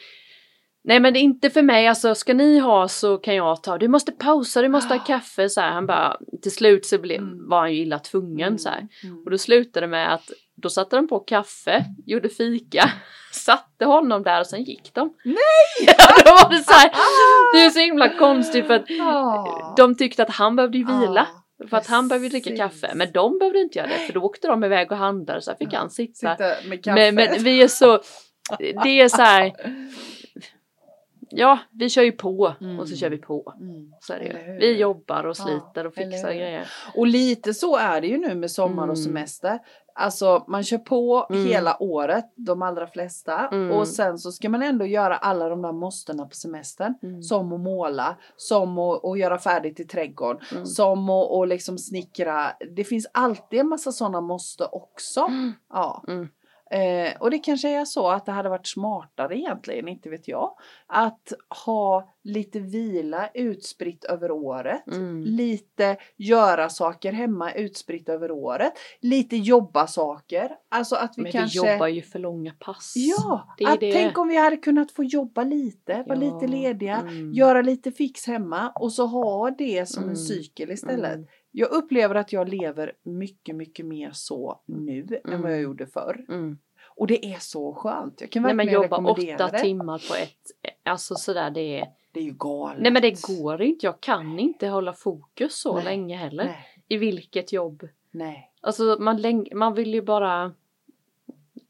[0.85, 3.77] Nej men det är inte för mig, alltså ska ni ha så kan jag ta.
[3.77, 5.05] Du måste pausa, du måste ha Ah.
[5.05, 5.49] kaffe.
[5.49, 7.49] Så här, han bara, till slut så blev, Mm.
[7.49, 8.87] var han ju illa tvungen så här.
[9.03, 9.17] Mm.
[9.25, 12.89] Och då slutade det med att då satte de på kaffe, gjorde fika,
[13.31, 15.13] satte honom där och sen gick de.
[15.23, 15.35] Nej!
[15.97, 16.91] Ja, då var det så här,
[17.53, 19.73] det är så himla konstigt för att Ja.
[19.77, 21.27] de tyckte att han behövde ju vila.
[21.59, 22.91] Ja, För att han behövde dricka kaffe.
[22.95, 25.57] Men de behövde inte göra det för då åkte de iväg och handlade så här
[25.57, 26.13] fick Ja, han sitta.
[26.35, 27.11] Sitta med kaffe.
[27.11, 27.99] Men, men vi är så,
[28.83, 29.51] det är så här.
[31.35, 32.79] Ja, vi kör ju på Mm.
[32.79, 33.53] och så kör vi på.
[33.59, 33.91] Mm.
[33.99, 34.57] Så är det ju.
[34.59, 36.67] Vi jobbar och sliter och fixar grejer.
[36.95, 38.89] Och lite så är det ju nu med sommar Mm.
[38.89, 39.59] och semester.
[39.95, 41.45] Alltså man kör på Mm.
[41.45, 43.47] hela året, de allra flesta.
[43.47, 43.71] Mm.
[43.71, 46.93] Och sen så ska man ändå göra alla de där måstena på semestern.
[47.03, 47.21] Mm.
[47.23, 50.65] Som att måla, som att, att göra färdigt i trädgården, Mm.
[50.65, 52.51] som att, att liksom snickra.
[52.75, 55.19] Det finns alltid en massa sådana måste också.
[55.21, 55.53] Mm.
[55.69, 56.03] Ja.
[56.73, 60.55] Eh, och det kanske är så att det hade varit smartare egentligen, inte vet jag.
[60.87, 61.33] Att
[61.65, 64.87] ha lite vila utspritt över året.
[64.87, 65.21] Mm.
[65.23, 68.73] Lite göra saker hemma utspritt över året.
[69.01, 70.51] Lite jobba saker.
[70.69, 71.61] Alltså att vi Men kanske...
[71.65, 72.93] vi jobbar ju för långa pass.
[72.95, 73.93] Ja, att det.
[73.93, 77.33] tänk om vi hade kunnat få jobba lite, vara Ja, lite lediga, mm.
[77.33, 81.15] göra lite fix hemma och så ha det som en Mm, cykel istället.
[81.15, 81.27] Mm.
[81.51, 85.61] Jag upplever att jag lever mycket, mycket mer så nu än vad jag Mm.
[85.63, 86.25] gjorde förr.
[86.29, 86.57] Mm.
[86.95, 88.21] Och det är så skönt.
[88.21, 89.59] Jag kan Nej verkligen men jobba åtta det.
[89.59, 91.87] timmar på ett, alltså sådär det är.
[92.13, 92.81] Det är ju galet.
[92.81, 95.83] Nej men det går inte, jag kan inte hålla fokus så Nej.
[95.83, 96.45] länge heller.
[96.45, 97.87] Nej, I vilket jobb.
[98.11, 98.49] nej.
[98.61, 100.53] Alltså man, läng- man vill ju bara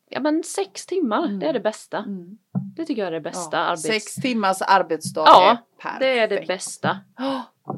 [0.09, 1.39] Ja men sex timmar, Mm.
[1.39, 1.97] det är det bästa.
[1.97, 2.37] Mm.
[2.75, 3.81] Det tycker jag är det bästa Ja, arbets...
[3.83, 5.99] Sex timmars arbetsdag Ja, är perfekt.
[5.99, 6.97] Det är det bästa.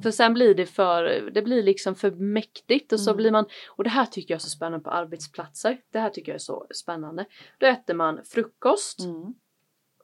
[0.04, 3.18] För sen blir det för, det blir liksom för mäktigt och så Mm.
[3.18, 5.78] blir man, och det här tycker jag är så spännande på arbetsplatser.
[5.92, 7.26] Det här tycker jag är så spännande.
[7.58, 9.34] Då äter man frukost Mm.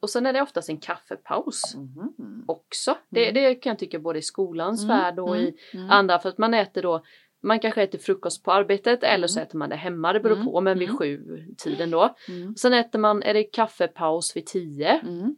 [0.02, 2.44] Och sen är det oftast en kaffepaus Mhm.
[2.48, 2.98] också.
[3.10, 3.44] Det, Mm.
[3.44, 5.90] det kan jag tycka både i skolans Mm, värld och i Mm.
[5.92, 7.04] andra för att man äter då
[7.44, 9.48] man kanske äter frukost på arbetet eller så Mm.
[9.48, 10.98] äter man det hemma, det beror Mm, på, men vid mm.
[10.98, 12.16] sju tiden då.
[12.30, 12.56] Mm.
[12.56, 15.36] Sen äter man, är det kaffepaus vid tio Mm.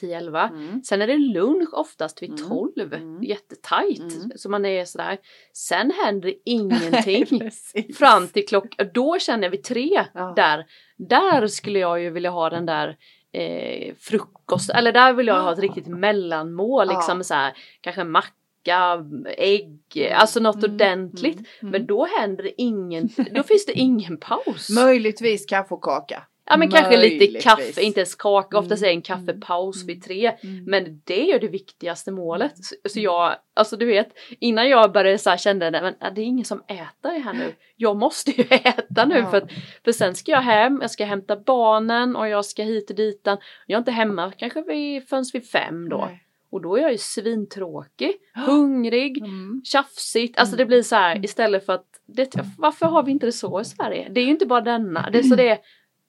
[0.00, 0.48] 10-11.
[0.48, 0.82] Mm.
[0.82, 2.48] Sen är det lunch oftast vid Mm.
[2.48, 2.92] 12.
[2.94, 3.22] Mm.
[3.22, 4.00] Jättetajt.
[4.14, 4.30] Mm.
[4.36, 5.18] Så man är sådär.
[5.52, 7.50] Sen händer ingenting.
[7.98, 10.32] Fram till klockan, då känner jag vid tre Ja.
[10.36, 12.96] där, där skulle jag ju vilja ha den där
[13.32, 19.04] eh, frukost, eller där vill jag ha ett riktigt mellanmål, liksom så här, kanske macka,
[19.36, 21.36] ägg, alltså något Mm, ordentligt.
[21.36, 21.70] mm, mm.
[21.72, 24.70] Men då händer det ingen, då finns det ingen paus.
[24.70, 26.22] Möjligtvis kaffe och kaka.
[26.48, 30.04] Ja men kanske lite kaffe, inte ens kaka, oftast är en Mm, kaffepaus mm, vid
[30.04, 30.26] tre.
[30.42, 30.64] Mm.
[30.64, 32.64] Men det är det viktigaste målet.
[32.64, 34.08] Så, så jag, alltså du vet,
[34.40, 37.32] innan jag började så här kände jag, men äh, det är ingen som äter här
[37.32, 37.54] nu.
[37.76, 39.30] Jag måste ju äta nu Ja.
[39.30, 39.50] för, att,
[39.84, 43.20] för sen ska jag hem, jag ska hämta barnen och jag ska hit och dit.
[43.66, 46.04] Jag är inte hemma kanske vid, förrän vid fem då.
[46.06, 46.24] Nej.
[46.50, 48.12] Och då är jag ju svintråkig,
[48.46, 49.60] hungrig, Mm.
[49.64, 50.38] tjafsigt.
[50.38, 50.58] Alltså Mm.
[50.58, 51.24] det blir så här Mm.
[51.24, 54.08] istället för att, det, varför har vi inte det så i Sverige?
[54.10, 55.58] Det är ju inte bara denna, det är så det är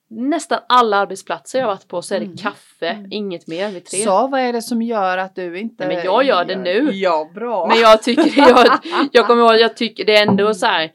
[0.10, 2.38] nästan alla arbetsplatser jag varit på så är det Mm.
[2.38, 3.08] kaffe, Mm.
[3.12, 4.00] inget mer vid tre.
[4.00, 6.90] Så vad är det som gör att du inte Nej, men jag gör det nu.
[6.94, 7.68] Ja bra.
[7.68, 8.68] Men jag tycker, jag,
[9.12, 10.92] jag kommer ihåg, jag tycker det är ändå så här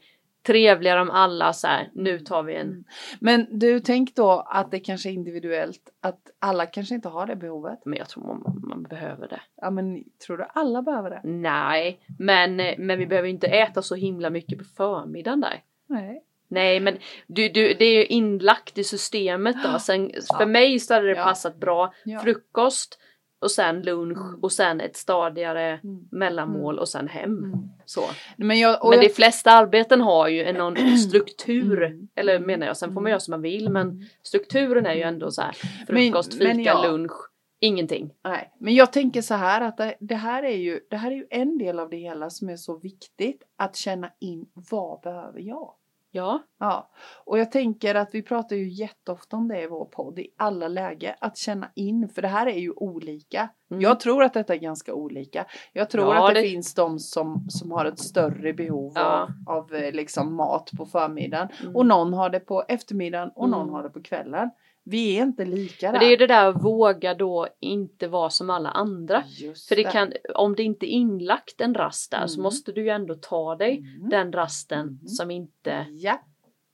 [0.47, 2.83] trevligare om alla så här, nu tar vi en, Mm.
[3.19, 5.81] Men du tänk då att det kanske är individuellt.
[6.01, 7.79] Att alla kanske inte har det behovet.
[7.85, 9.41] men jag tror man, man behöver det.
[9.61, 11.21] Ja men tror du alla behöver det?
[11.23, 15.61] Nej, men, men vi behöver inte äta så himla mycket på förmiddagen där.
[15.87, 16.23] Nej.
[16.47, 19.79] Nej, men du, du, det är ju inlagt i systemet då.
[19.79, 20.45] Sen, för Ja.
[20.45, 21.93] mig så hade det passat bra.
[22.05, 22.19] Ja.
[22.19, 22.99] Frukost
[23.41, 24.39] och sen lunch Mm.
[24.43, 26.07] och sen ett stadigare Mm.
[26.11, 27.37] mellanmål och sen hem.
[27.43, 27.59] Mm.
[27.85, 28.01] Så.
[28.37, 31.83] Men, jag, Men jag, de flesta arbeten har ju en någon struktur.
[31.83, 32.07] Mm.
[32.15, 33.09] Eller menar jag, sen får man Mm.
[33.09, 33.69] göra som man vill.
[33.69, 35.57] Men strukturen är ju ändå så här.
[35.87, 36.87] Men- Frukost, men fika, ja.
[36.87, 37.11] lunch,
[37.59, 38.11] ingenting.
[38.23, 41.15] Nej, men jag tänker så här att det, det, här är ju, det här är
[41.15, 43.43] ju en del av det hela som är så viktigt.
[43.57, 45.73] Att känna in vad behöver jag?
[46.15, 46.39] Ja.
[46.59, 46.89] Ja,
[47.25, 50.67] och jag tänker att vi pratar ju jätteofta om det i vår podd i alla
[50.67, 51.15] läge.
[51.21, 53.49] Att känna in, för det här är ju olika.
[53.71, 53.81] Mm.
[53.81, 55.45] Jag tror att detta är ganska olika.
[55.73, 59.27] Jag tror Ja, att det, det- finns de som, som har ett större behov Ja.
[59.47, 61.47] av, av eh, liksom mat på förmiddagen.
[61.61, 61.75] Mm.
[61.75, 63.73] Och någon har det på eftermiddagen och någon Mm.
[63.73, 64.49] har det på kvällen.
[64.87, 65.99] Vi är inte lika där.
[65.99, 69.23] det är ju det där att våga då inte vara som alla andra.
[69.27, 72.43] Just För det kan, om det inte är inlagt en rast där så Mm.
[72.43, 74.09] måste du ju ändå ta dig Mm.
[74.09, 75.07] den rasten Mm.
[75.07, 75.85] som inte...
[75.89, 76.21] Ja.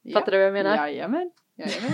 [0.02, 0.19] ja.
[0.19, 0.76] Fattar du vad jag menar?
[0.76, 1.32] Jajamän.
[1.56, 1.91] Jajamän.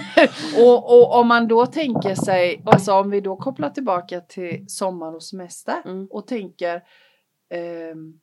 [0.65, 5.15] och, och om man då tänker sig, alltså om vi då kopplar tillbaka till sommar
[5.15, 6.07] och semester Mm.
[6.11, 6.83] och tänker
[7.49, 8.19] ehm,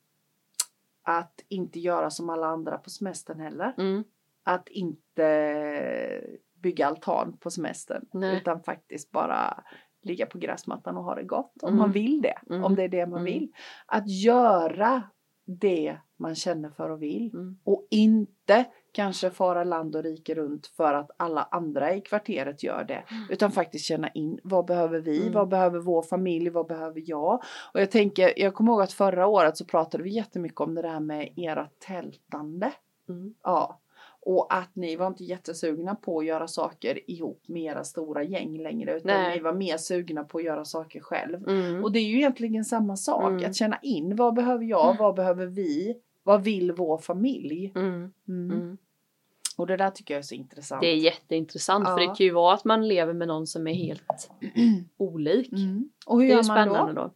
[1.03, 3.73] att inte göra som alla andra på semestern heller.
[3.77, 4.03] Mm.
[4.43, 6.21] Att inte
[6.65, 8.37] bygga altan på semestern Nej.
[8.37, 9.63] utan faktiskt bara
[10.03, 11.79] ligga på gräsmattan och ha det gott om Mm.
[11.79, 12.37] man vill det.
[12.49, 12.63] Mm.
[12.63, 13.33] Om det är det man Mm.
[13.33, 13.51] vill.
[13.85, 15.03] Att göra
[15.47, 17.57] det man känner för och vill Mm.
[17.63, 22.83] och inte kanske fara land och rike runt för att alla andra i kvarteret gör
[22.83, 23.03] det.
[23.29, 25.33] Utan faktiskt känna in vad behöver vi, Mm.
[25.33, 27.33] vad behöver vår familj, vad behöver jag?
[27.73, 30.81] Och jag tänker, jag kommer ihåg att förra året så pratade vi jättemycket om det
[30.81, 32.71] där med era tältande.
[33.09, 33.33] Mm.
[33.43, 33.79] Ja.
[34.25, 38.57] Och att ni var inte jättesugna på att göra saker ihop med era stora gäng
[38.63, 38.97] längre.
[38.97, 39.35] Utan Nej.
[39.35, 41.49] ni var mer sugna på att göra saker själv.
[41.49, 41.83] Mm.
[41.83, 43.31] Och det är ju egentligen samma sak.
[43.31, 43.45] Mm.
[43.49, 47.71] Att känna in vad behöver jag, vad behöver vi, vad vill vår familj?
[47.75, 48.11] Mm.
[48.27, 48.51] Mm.
[48.51, 48.77] Mm.
[49.57, 50.81] Och det där tycker jag är så intressant.
[50.81, 52.09] Det är jätteintressant för Ja.
[52.09, 54.29] det kan ju vara att man lever med någon som är helt
[54.97, 55.51] olik.
[55.51, 55.89] Mm.
[56.05, 57.01] Och hur Det är gör man spännande då?
[57.07, 57.13] då?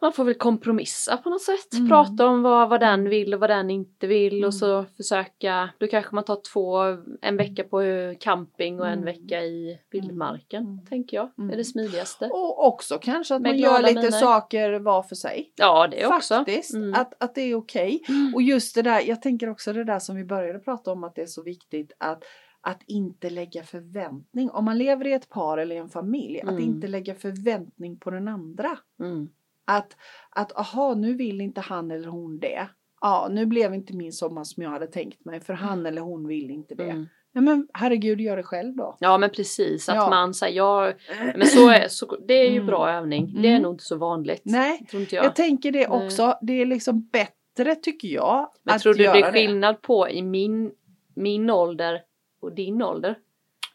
[0.00, 1.74] Man får väl kompromissa på något sätt.
[1.74, 1.88] Mm.
[1.88, 4.46] Prata om vad, vad den vill och vad den inte vill Mm.
[4.46, 5.70] och så försöka.
[5.78, 6.78] Då kanske man tar två,
[7.22, 7.80] en vecka på
[8.20, 9.04] camping och en Mm.
[9.04, 10.64] vecka i vildmarken.
[10.64, 10.86] Mm.
[10.86, 11.30] Tänker jag.
[11.38, 11.50] Mm.
[11.50, 12.26] är det smidigaste.
[12.32, 14.10] Och också kanske att Med man gör lite miner.
[14.10, 15.52] saker var för sig.
[15.56, 16.34] Ja det också.
[16.34, 16.74] Faktiskt.
[16.74, 16.94] Mm.
[16.94, 18.02] Att, att det är okej.
[18.08, 18.34] Mm.
[18.34, 21.14] Och just det där, jag tänker också det där som vi började prata om att
[21.14, 22.22] det är så viktigt att
[22.60, 24.50] att inte lägga förväntning.
[24.50, 28.10] Om man lever i ett par eller i en familj, att inte lägga förväntning på
[28.10, 28.78] den andra.
[29.00, 29.28] Mm.
[29.66, 29.96] Att,
[30.30, 32.68] att aha, nu vill inte han eller hon det.
[33.00, 36.26] Ja, nu blev inte min sommar som jag hade tänkt mig för han eller hon
[36.28, 36.84] vill inte det.
[36.90, 37.06] Mm.
[37.32, 38.96] Ja, men herregud, gör det själv då.
[39.00, 40.10] Ja men precis att Ja.
[40.10, 40.92] man säger ja
[41.36, 42.66] men så är så, det är ju Mm.
[42.66, 43.32] bra övning.
[43.42, 43.62] Det är Mm.
[43.62, 44.42] nog inte så vanligt.
[44.44, 45.36] Nej, jag, jag.
[45.36, 46.06] tänker det Nej.
[46.06, 46.38] också.
[46.42, 48.50] Det är liksom bättre tycker jag.
[48.62, 50.72] Men tror du det är skillnad på i min,
[51.14, 52.00] min ålder
[52.40, 53.18] och din ålder?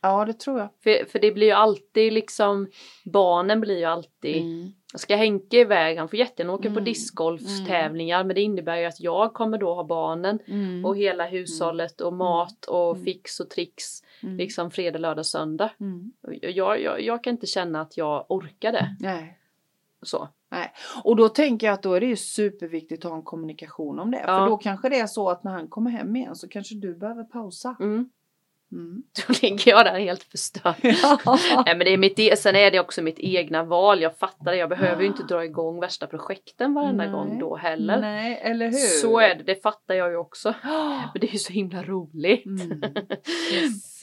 [0.02, 0.70] Ja, det tror jag.
[0.84, 2.68] För, för det blir ju alltid liksom,
[3.06, 4.72] barnen blir ju alltid, Mm.
[4.96, 6.84] ska Henke iväg, han får jättegärna åka på Mm.
[6.84, 10.86] discgolfstävlingar men det innebär ju att jag kommer då ha barnen Mm.
[10.86, 13.06] och hela hushållet och mat och Mm.
[13.06, 14.38] fix och tricks Mm.
[14.38, 15.70] liksom fredag, lördag, söndag.
[15.80, 16.12] Mm.
[16.42, 18.96] Jag, jag, jag kan inte känna att jag orkar det.
[19.00, 19.38] Nej.
[20.02, 20.28] Så.
[21.04, 24.12] Och då tänker jag att då är det ju superviktigt att ha en kommunikation om
[24.12, 24.18] det.
[24.28, 24.40] Ja.
[24.40, 26.96] För då kanske det är så att när han kommer hem igen så kanske du
[26.96, 27.76] behöver pausa.
[27.80, 28.10] Mm.
[28.72, 29.04] Mm.
[29.28, 30.76] Då ligger jag där helt förstörd.
[31.66, 34.02] Nej men det är mitt, e- sen är det också mitt egna val.
[34.02, 34.58] Jag fattar det.
[34.58, 37.14] Jag behöver ju inte dra igång värsta projekten varenda Nej.
[37.14, 38.02] gång då heller.
[38.02, 39.02] Nej, eller hur?
[39.02, 40.54] Så är det, det fattar jag ju också.
[41.14, 42.46] Men det är ju så himla roligt.
[42.46, 42.82] Mm.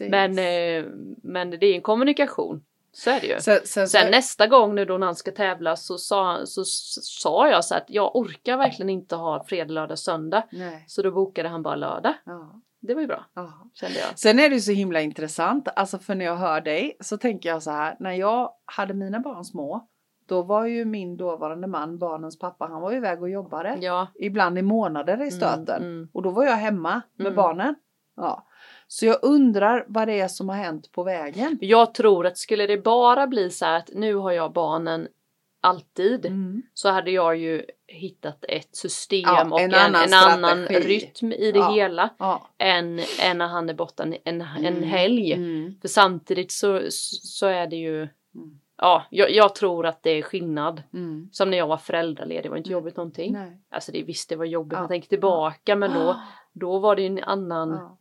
[0.11, 0.90] Men, eh,
[1.22, 2.62] men det är en kommunikation.
[2.92, 3.40] Så är det ju.
[3.40, 7.48] sen, sen, Sen nästa gång nu då när han ska tävla så sa, så sa
[7.48, 10.42] jag så att jag orkar verkligen inte ha fredag, lördag, söndag.
[10.50, 10.85] Nej.
[10.87, 12.14] Så då bokade han bara lördag.
[12.24, 12.61] Ja.
[12.81, 13.53] Det var ju bra, Ja.
[13.75, 14.19] kände jag.
[14.19, 17.49] Sen är det ju så himla intressant, alltså för när jag hör dig så tänker
[17.49, 19.88] jag så här, när jag hade mina barn små,
[20.27, 23.77] då var ju min dåvarande man, barnens pappa, han var ju iväg och jobbade.
[23.81, 24.07] Ja.
[24.14, 25.83] Ibland i månader i stöten.
[25.83, 26.09] Mm, mm.
[26.12, 27.37] Och då var jag hemma med Mm.
[27.37, 27.75] barnen.
[28.17, 28.47] Ja.
[28.87, 31.59] Så jag undrar vad det är som har hänt på vägen.
[31.61, 35.09] Jag tror att skulle det bara bli så här att nu har jag barnen
[35.61, 36.62] alltid Mm.
[36.75, 41.33] så hade jag ju hittat ett system Ja, och en en, annan en annan rytm
[41.33, 41.73] i det Ja.
[41.73, 42.49] hela Ja.
[42.59, 44.83] än, än när han är borta en, en, en Mm.
[44.83, 45.33] helg.
[45.33, 45.75] Mm.
[45.81, 46.83] För samtidigt så,
[47.23, 48.59] så är det ju Mm.
[48.81, 50.83] Ja, jag, jag tror att det är skillnad.
[50.94, 51.29] Mm.
[51.33, 53.33] Som när jag var föräldraledig, det var inte jobbigt någonting.
[53.33, 53.61] Nej.
[53.71, 54.79] Alltså det visst det var jobbigt, Ja.
[54.81, 56.16] man tänker tillbaka men då,
[56.53, 57.97] då var det en annan.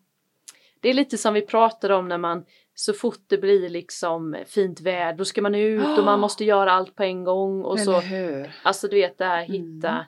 [0.80, 2.46] Det är lite som vi pratade om när man
[2.80, 6.72] så fort det blir liksom fint väder då ska man ut och man måste göra
[6.72, 8.56] allt på en gång och så Eller hur?
[8.64, 9.52] Alltså du vet det här Mm.
[9.52, 10.06] hitta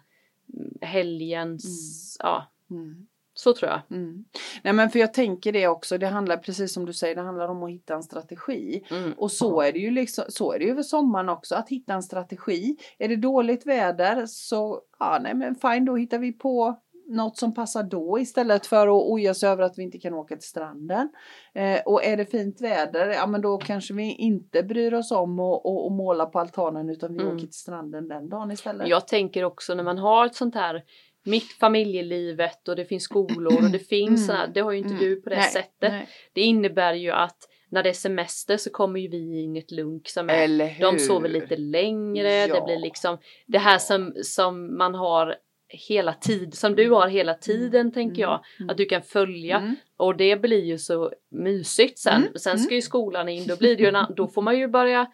[0.54, 3.08] mm, helgens, ja Mm.
[3.34, 3.82] så tror jag.
[3.98, 4.26] Mm.
[4.64, 7.48] Nej men för jag tänker det också, det handlar precis som du säger, det handlar
[7.48, 8.84] om att hitta en strategi.
[8.92, 9.14] Mm.
[9.14, 11.94] Och så är det ju liksom, så är det ju över sommaren också, att hitta
[11.94, 12.78] en strategi.
[12.98, 17.54] Är det dåligt väder så, ja nej men fine då hittar vi på något som
[17.54, 21.10] passar då istället för att oja sig över att vi inte kan åka till stranden.
[21.54, 25.40] Eh, och är det fint väder, ja men då kanske vi inte bryr oss om
[25.40, 27.36] att och, och måla på altanen utan vi Mm.
[27.36, 28.88] åker till stranden den dagen istället.
[28.88, 30.84] Jag tänker också när man har ett sånt här
[31.26, 31.52] mitt
[31.94, 34.38] familjelivet och det finns skolor och det finns Mm.
[34.38, 35.00] såna, det har ju inte Mm.
[35.04, 35.92] du på det Nej, sättet.
[35.92, 36.08] nej.
[36.34, 37.38] Det innebär ju att
[37.72, 40.68] när det är semester så kommer ju vi in i ett lunk som är Eller
[40.68, 40.86] hur?
[40.86, 42.56] De sover lite längre, Ja.
[42.56, 43.18] det blir liksom
[43.48, 45.36] det här som, som man har
[45.72, 48.44] hela tid, som du har hela tiden tänker jag.
[48.60, 48.70] Mm.
[48.70, 49.76] Att du kan följa Mm.
[49.98, 52.22] och det blir ju så mysigt sen.
[52.22, 54.68] Mm, Sen ska ju skolan in, då blir det ju en, då får man ju
[54.68, 55.12] börja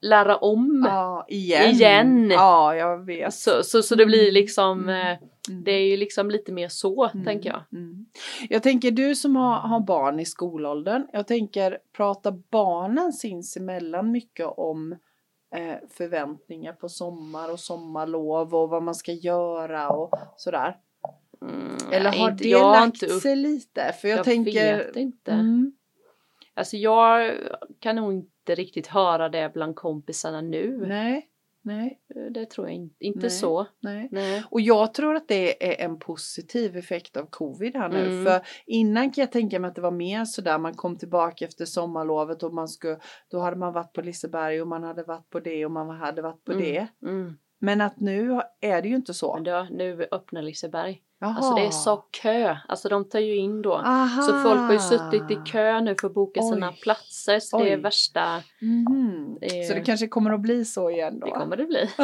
[0.00, 0.84] lära om.
[0.88, 1.70] Ja, igen.
[1.74, 2.30] Igen.
[2.30, 3.34] Ja, jag vet.
[3.34, 5.06] Så, så, så det blir liksom, Mm.
[5.12, 5.64] eh, Mm.
[5.64, 7.24] det är ju liksom lite mer så Mm.
[7.24, 7.62] tänker jag.
[7.72, 8.06] Mm.
[8.48, 11.06] Jag tänker du som har, har barn i skolåldern.
[11.12, 14.96] Jag tänker prata barnen sinsemellan mycket om
[15.90, 20.76] förväntningar på sommar och sommarlov och vad man ska göra och sådär.
[21.42, 23.92] Mm, Eller har inte- det har lagt upp- sig lite?
[24.00, 24.76] För jag, Jag tänker...
[24.86, 25.30] vet inte.
[25.32, 25.72] Mm,
[26.54, 27.34] Alltså jag
[27.80, 30.84] kan nog inte riktigt höra det bland kompisarna nu.
[30.88, 31.28] nej,
[31.62, 33.30] nej, Det tror jag inte, inte Nej.
[33.30, 33.66] så.
[33.80, 34.08] nej.
[34.12, 34.44] Nej.
[34.50, 38.06] Och jag tror att det är en positiv effekt av covid här nu.
[38.06, 38.24] Mm.
[38.24, 41.64] För innan kan jag tänka mig att det var mer sådär man kom tillbaka efter
[41.64, 42.98] sommarlovet och man skulle,
[43.30, 46.22] då hade man varit på Liseberg och man hade varit på det och man hade
[46.22, 46.64] varit på Mm.
[46.64, 46.88] det.
[47.02, 47.36] Mm.
[47.60, 49.38] Men att nu är det ju inte så.
[49.38, 51.02] Då, nu öppnar Liseberg.
[51.20, 51.34] Jaha.
[51.36, 52.56] Alltså det är så kö.
[52.68, 53.74] Alltså de tar ju in då.
[53.74, 54.22] Aha.
[54.22, 56.78] Så folk har ju suttit i kö nu för att boka sina Oj.
[56.82, 57.40] platser.
[57.40, 57.82] Så det är Oj.
[57.82, 58.42] värsta.
[59.40, 61.26] Det är- Så det kanske kommer att bli så igen då?
[61.26, 61.88] Det kommer det bli.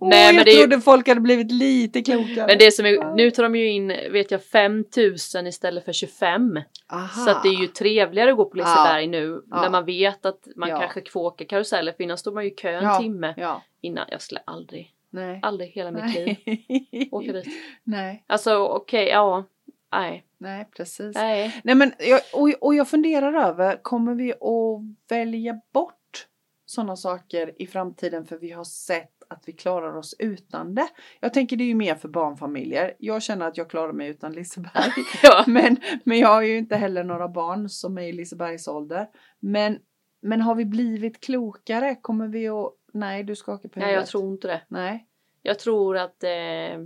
[0.00, 2.46] Åh, Nej, men jag det är ju- trodde folk hade blivit lite klokare.
[2.46, 6.60] Men det som är, nu tar de ju in, vet jag, 5000 istället för 25.
[6.92, 7.08] Aha.
[7.24, 9.42] Så att det är ju trevligare att gå på Liseberg nu.
[9.50, 9.60] Ja.
[9.62, 10.78] När man vet att man Ja.
[10.80, 11.92] kanske får åka karuseller.
[11.92, 12.98] För innan står man ju i kö en Ja.
[13.00, 14.06] timme Ja, innan.
[14.10, 15.38] Jag skulle aldrig, nej.
[15.42, 17.08] aldrig hela mitt liv Nej.
[17.12, 17.46] åka dit.
[17.84, 19.44] nej, Alltså okej, ja.
[19.92, 21.14] Nej, nej, precis.
[21.16, 21.60] nej.
[21.64, 26.26] Nej men jag, och, och jag funderar över, kommer vi att välja bort
[26.66, 30.88] sådana saker i framtiden för vi har sett att vi klarar oss utan det?
[31.20, 32.94] Jag tänker det är ju mer för barnfamiljer.
[32.98, 34.92] Jag känner att jag klarar mig utan Liseberg.
[35.22, 35.44] Ja.
[35.46, 39.08] men, men jag har ju inte heller några barn som är i Lisebergs ålder.
[39.40, 39.78] Men,
[40.22, 41.94] men har vi blivit klokare?
[42.02, 42.72] Kommer vi att...
[42.92, 44.00] Nej, du skakar på Nej, huvudet.
[44.00, 44.62] jag tror inte det.
[44.68, 45.06] Nej.
[45.42, 46.78] Jag tror att eh...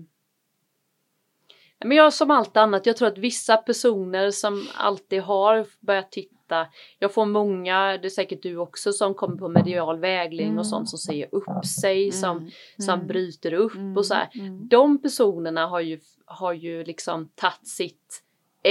[1.85, 6.67] Men jag som allt annat, jag tror att vissa personer som alltid har börjat titta
[6.99, 10.59] Jag får många, det är säkert du också, som kommer på medial vägledning Mm.
[10.59, 14.15] och sånt som säger upp sig, som, Mm, som mm, bryter upp mm, och så
[14.15, 14.29] här.
[14.35, 14.69] mm.
[14.69, 18.23] De personerna har ju, har ju liksom tagit sitt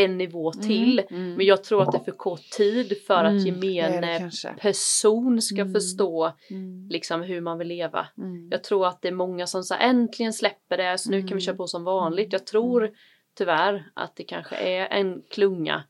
[0.04, 1.00] en nivå till.
[1.00, 1.34] Mm, mm.
[1.36, 4.32] Men jag tror att det är för kort tid för att Mm, det gemene
[4.62, 5.74] person ska Mm.
[5.74, 8.08] förstå Mm, liksom hur man vill leva.
[8.18, 8.48] mm.
[8.52, 11.32] Jag tror att det är många som säger äntligen släpper det så nu kan vi
[11.32, 11.40] Mm.
[11.40, 12.34] köra på som vanligt.
[12.34, 12.92] Jag tror
[13.38, 15.84] tyvärr att det kanske är en klunga.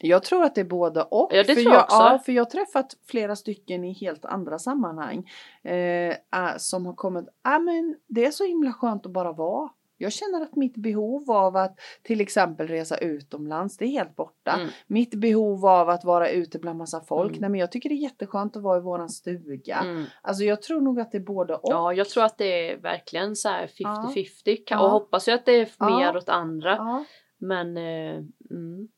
[0.00, 1.30] Jag tror att det är både och.
[1.32, 1.96] Ja, det för tror jag också.
[1.96, 5.30] Ja, för jag har träffat flera stycken i helt andra sammanhang.
[5.62, 5.74] Eh,
[6.10, 9.68] äh, som har kommit, ja ah, men det är så himla skönt att bara vara.
[9.98, 14.52] Jag känner att mitt behov av att till exempel resa utomlands, det är helt borta.
[14.52, 14.68] Mm.
[14.86, 17.40] Mitt behov av att vara ute bland massa folk, Mm.
[17.40, 19.76] nej men jag tycker det är jätteskönt att vara i våran stuga.
[19.76, 20.04] Mm.
[20.22, 21.72] Alltså jag tror nog att det är både och.
[21.72, 24.84] Ja, jag tror att det är verkligen så här 50-50 Kan- Ja.
[24.84, 25.98] och hoppas ju att det är Ja.
[25.98, 26.70] mer åt andra.
[26.76, 27.04] Ja.
[27.38, 28.16] Men eh,
[28.50, 28.88] mm.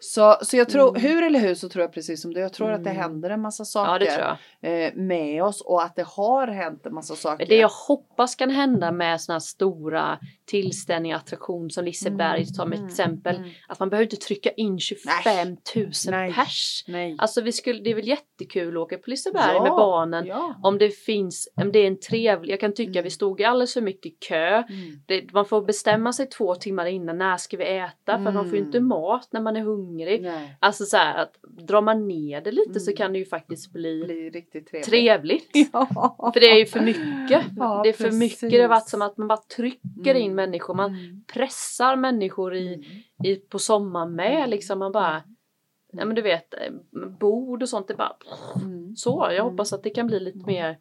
[0.00, 1.02] Så, så jag tror, Mm.
[1.02, 3.02] hur eller hur så tror jag precis som du, jag tror att det Mm.
[3.02, 4.36] händer en massa saker ja, det tror jag.
[4.62, 7.46] Eh, med oss och att det har hänt en massa saker.
[7.46, 12.84] Det jag hoppas kan hända med såna här stora tillställningar, attraktion som Liseberg som ett
[12.84, 13.36] exempel.
[13.36, 13.50] Mm.
[13.68, 16.32] Att man behöver inte trycka in 25 000 Nej.
[16.34, 16.84] pers.
[16.88, 17.16] Nej.
[17.18, 19.62] Alltså vi skulle, det är väl jättekul att åka på Liseberg Ja.
[19.62, 20.26] med barnen.
[20.26, 20.54] Ja.
[20.62, 23.04] Om det finns, om det är en trevlig, jag kan tycka Mm.
[23.04, 24.56] vi stod i alldeles för mycket kö.
[24.56, 25.02] Mm.
[25.06, 28.24] Det, man får bestämma sig två timmar innan, när ska vi äta?
[28.24, 28.88] För man får ju inte Mm.
[28.88, 30.22] mat när man är hungrig.
[30.22, 30.56] Nej.
[30.60, 31.32] Alltså så här, att
[31.68, 32.96] drar man ner det lite så Mm.
[32.96, 35.52] kan det ju faktiskt bli blir riktigt trevligt.
[35.52, 35.70] trevligt.
[35.72, 36.30] Ja.
[36.34, 37.42] För det är ju för mycket.
[37.56, 38.18] Ja, det är för precis.
[38.20, 38.50] mycket.
[38.50, 40.34] Det har varit som att man bara trycker in Mm.
[40.36, 40.74] människor.
[40.74, 41.24] Man Mm.
[41.32, 42.86] pressar människor i, Mm.
[43.32, 44.36] i, på sommaren med.
[44.36, 44.50] Mm.
[44.50, 45.22] Liksom man bara,
[45.92, 46.72] ja men du vet, eh,
[47.20, 47.88] bord och sånt.
[47.88, 48.16] Det bara
[48.62, 48.96] Mm.
[48.96, 49.28] så.
[49.36, 50.78] Jag hoppas att det kan bli lite mer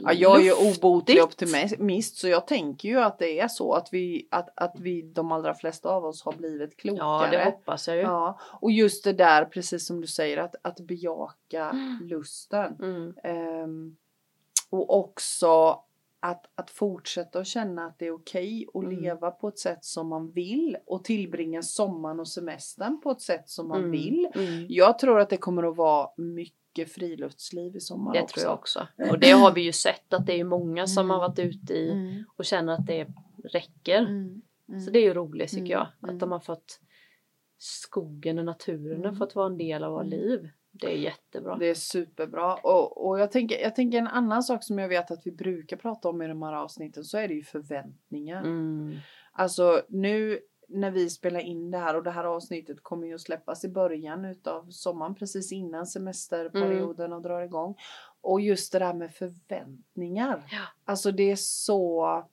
[0.00, 3.88] Ja, jag är ju obotlig optimist så jag tänker ju att det är så att
[3.92, 7.28] vi, att, att vi de allra flesta av oss har blivit klokare.
[7.34, 8.02] Ja, det hoppas jag ju.
[8.02, 11.98] Ja, och just det där precis som du säger att, att bejaka Mm.
[12.02, 12.76] lusten.
[12.82, 13.14] Mm.
[13.24, 13.96] Ehm,
[14.70, 15.80] och också
[16.20, 19.00] att, att fortsätta att känna att det är okej att Mm.
[19.02, 23.48] leva på ett sätt som man vill och tillbringa sommaren och semestern på ett sätt
[23.48, 23.90] som man Mm.
[23.90, 24.28] vill.
[24.34, 24.66] Mm.
[24.68, 28.34] Jag tror att det kommer att vara mycket friluftsliv i sommar Det också.
[28.34, 28.86] tror jag också.
[29.10, 31.10] Och det har vi ju sett att det är många som Mm.
[31.10, 32.24] har varit ute i Mm.
[32.36, 33.06] och känner att det
[33.44, 33.98] räcker.
[33.98, 34.42] Mm.
[34.68, 34.80] Mm.
[34.80, 35.86] Så det är ju roligt tycker jag.
[36.00, 36.80] Att de har fått
[37.58, 40.10] skogen och naturen har fått vara en del av våra Mm.
[40.18, 40.48] liv.
[40.72, 41.56] Det är jättebra.
[41.56, 42.54] Det är superbra.
[42.54, 45.76] Och, och jag, tänker, jag tänker en annan sak som jag vet att vi brukar
[45.76, 48.42] prata om i de här avsnitten så är det ju förväntningar.
[48.42, 48.96] Mm.
[49.32, 53.20] Alltså nu när vi spelar in det här och det här avsnittet kommer ju att
[53.20, 57.74] släppas i början utav sommaren precis innan semesterperioden och drar igång.
[58.20, 60.46] Och just det där med förväntningar.
[60.50, 60.60] Ja.
[60.84, 62.24] Alltså det är så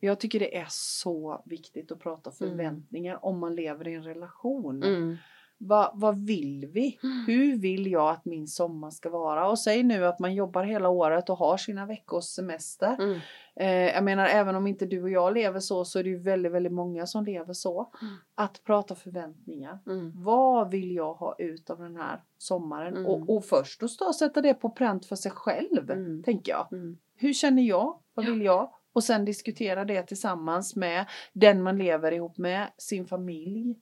[0.00, 2.36] jag tycker det är så viktigt att prata Mm.
[2.50, 4.82] förväntningar om man lever i en relation.
[4.82, 5.16] Mm.
[5.58, 6.98] Va, vad vill vi?
[7.26, 9.48] Hur vill jag att min sommar ska vara?
[9.48, 13.20] Och säg nu att man jobbar hela året och har sina veckors semester.
[13.56, 16.18] Eh, jag menar även om inte du och jag lever så så är det ju
[16.18, 17.90] väldigt, väldigt många som lever så.
[18.02, 18.14] Mm.
[18.34, 19.78] Att prata förväntningar.
[19.86, 20.12] Mm.
[20.14, 22.96] Vad vill jag ha ut av den här sommaren?
[22.96, 23.06] Mm.
[23.06, 26.22] Och, och först och stå sätta det på pränt för sig själv, Mm.
[26.22, 26.72] tänker jag.
[26.72, 26.98] Mm.
[27.16, 28.00] Hur känner jag?
[28.14, 28.70] Vad vill jag?
[28.92, 33.76] Och sen diskutera det tillsammans med den man lever ihop med, sin familj,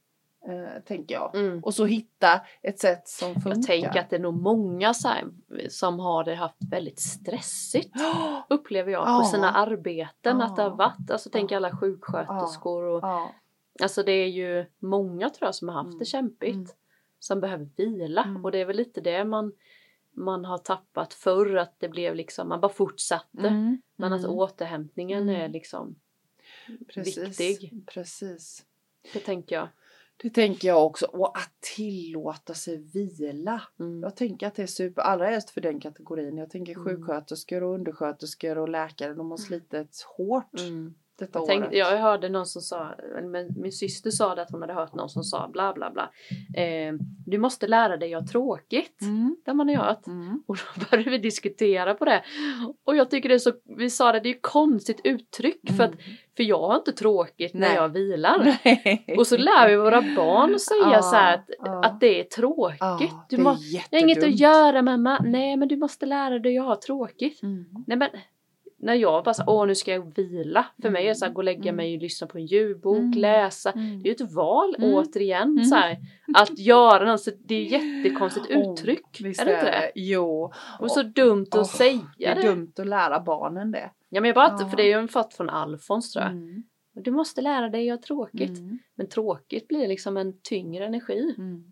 [0.48, 1.34] eh, tänker jag.
[1.34, 1.60] Mm.
[1.64, 3.50] Och så hitta ett sätt som funkar.
[3.50, 5.24] Jag tänker att det är nog många så här,
[5.68, 7.96] som har det haft väldigt stressigt.
[8.48, 9.24] Upplever jag på Ja.
[9.32, 10.44] sina arbeten Ja.
[10.44, 11.10] att det har varit.
[11.10, 13.02] Alltså tänk alla sjuksköterskor och
[13.82, 15.98] alltså det är ju många tror jag som har haft Mm.
[15.98, 16.54] det kämpigt.
[16.54, 16.66] Mm.
[17.18, 18.44] Som behöver vila Mm.
[18.44, 19.52] och det är väl lite det man
[20.14, 23.48] man har tappat förr att det blev liksom man bara fortsatte.
[23.48, 23.82] Mm.
[23.96, 24.30] Men att Mm.
[24.36, 25.40] återhämtningen Mm.
[25.40, 25.94] är liksom
[26.94, 27.40] Precis.
[27.40, 27.86] viktig.
[27.86, 28.64] Precis.
[29.12, 29.68] det tänker jag.
[30.16, 31.06] Det tänker jag också.
[31.06, 33.62] Och att tillåta sig vila.
[33.80, 34.02] Mm.
[34.02, 36.38] Jag tänker att det är super, allra helst för den kategorin.
[36.38, 36.84] Jag tänker Mm.
[36.84, 39.14] sjuksköterskor och undersköterskor och läkare.
[39.14, 40.94] De har slitit hårt Mm.
[41.22, 41.48] Detta Jag, året.
[41.60, 44.94] tänkte, jag hörde någon som sa, men min syster sa det att hon hade hört
[44.94, 46.10] någon som sa bla bla bla.
[46.62, 46.94] Eh,
[47.26, 49.02] du måste lära dig att ha tråkigt.
[49.02, 49.36] Mm.
[49.44, 50.06] Det har man hört.
[50.06, 50.42] Mm.
[50.46, 52.22] Och då började vi diskutera på det.
[52.84, 55.84] Och jag tycker det är så, vi sa det, det är ju konstigt uttryck för,
[55.84, 55.92] att,
[56.36, 57.76] för jag har inte tråkigt när Nej.
[57.76, 58.56] jag vilar.
[58.64, 59.14] Nej.
[59.18, 61.84] Och så lär vi våra barn att säga Ja, så att, ja.
[61.84, 62.76] att det är tråkigt.
[62.80, 64.40] Ja, du det är det är inget att jättedumt.
[64.40, 65.18] göra mamma.
[65.24, 67.42] Nej men du måste lära dig att ha tråkigt.
[67.42, 67.64] Mm.
[67.86, 68.08] Nej men
[68.82, 70.66] när jag bara så, åh nu ska jag vila.
[70.82, 71.76] För mig är det så här, gå och lägga Mm.
[71.76, 73.12] mig och lyssna på en ljudbok, Mm.
[73.18, 73.70] läsa.
[73.70, 74.02] Mm.
[74.02, 74.94] Det är ju ett val Mm.
[74.94, 75.42] återigen.
[75.50, 75.64] Mm.
[75.64, 75.96] Så här,
[76.34, 79.20] att göra något, så det är jättekonstigt Oh, uttryck.
[79.20, 79.92] Visst är det inte det?
[79.94, 80.52] Jo.
[80.80, 82.42] Och så dumt att säga Det är det.
[82.42, 83.90] dumt att lära barnen det.
[84.08, 84.68] Ja men jag bara, Ja.
[84.68, 86.32] för det är ju en fått från Alfons tror jag.
[86.32, 86.62] Mm.
[86.94, 88.58] Du måste lära dig att ha tråkigt.
[88.58, 88.78] Mm.
[88.94, 91.34] Men tråkigt blir liksom en tyngre energi.
[91.38, 91.64] Mm.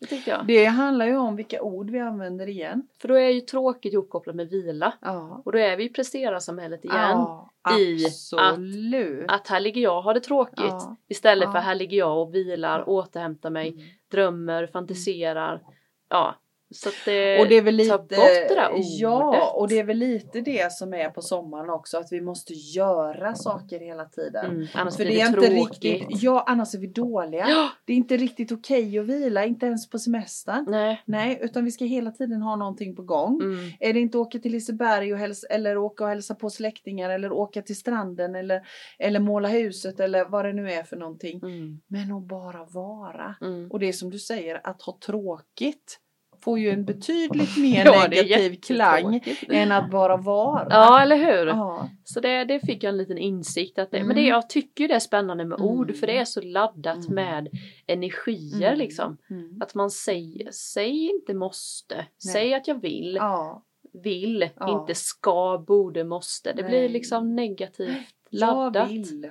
[0.00, 0.46] Det jag.
[0.46, 2.88] Det handlar ju om vilka ord vi använder igen.
[3.00, 4.92] För då är ju tråkigt ihopkopplat med vila.
[5.00, 5.42] Ja.
[5.44, 6.96] Och då är vi i presterarsamhället igen.
[6.98, 9.24] Ja, i absolut.
[9.28, 10.56] Att här ligger jag och har det tråkigt.
[10.58, 10.96] Ja.
[11.08, 13.82] Istället för här ligger jag och vilar, återhämtar mig, Mm.
[14.10, 15.62] drömmer, fantiserar.
[16.08, 16.34] Ja,
[16.70, 18.08] Så att det, Och det är väl lite, ta bort
[18.48, 18.84] det där ordet.
[18.98, 22.52] ja, och det är väl lite det som är på sommaren också, att vi måste
[22.54, 24.46] göra saker hela tiden.
[24.46, 25.84] Mm, annars För blir det är det inte tråkigt.
[25.84, 27.46] riktigt, ja annars är vi dåliga.
[27.48, 27.68] Ja.
[27.84, 30.64] Det är inte riktigt okej att vila, inte ens på semestern.
[30.68, 31.02] Nej.
[31.04, 33.40] Nej, utan vi ska hela tiden ha någonting på gång.
[33.42, 33.70] Mm.
[33.80, 37.32] Är det inte åka till Liseberg och hälsa, eller åka och hälsa på släktingar eller
[37.32, 38.66] åka till stranden eller,
[38.98, 41.40] eller måla huset eller vad det nu är för någonting.
[41.42, 41.80] Mm.
[41.86, 43.34] Men att bara vara.
[43.40, 43.70] Mm.
[43.70, 45.98] Och det är som du säger, att ha tråkigt
[46.46, 50.66] får ju en betydligt mer Ja, negativ klang än att bara vara.
[50.70, 51.46] Ja, eller hur?
[51.46, 51.88] Ja.
[52.04, 54.06] Så det, det fick jag en liten insikt att det, Mm.
[54.08, 55.70] men det, jag tycker det är spännande med Mm.
[55.70, 57.14] ord för det är så laddat Mm.
[57.14, 57.48] med
[57.86, 58.78] energier Mm.
[58.78, 59.16] liksom.
[59.30, 59.62] Mm.
[59.62, 63.62] Att man säger, säg inte måste, säg att jag vill, Ja.
[64.02, 64.80] vill, Ja.
[64.80, 66.52] inte ska, borde, måste.
[66.52, 66.70] Det Nej.
[66.70, 67.96] blir liksom negativt
[68.30, 68.90] Jag laddat.
[68.90, 69.30] vill.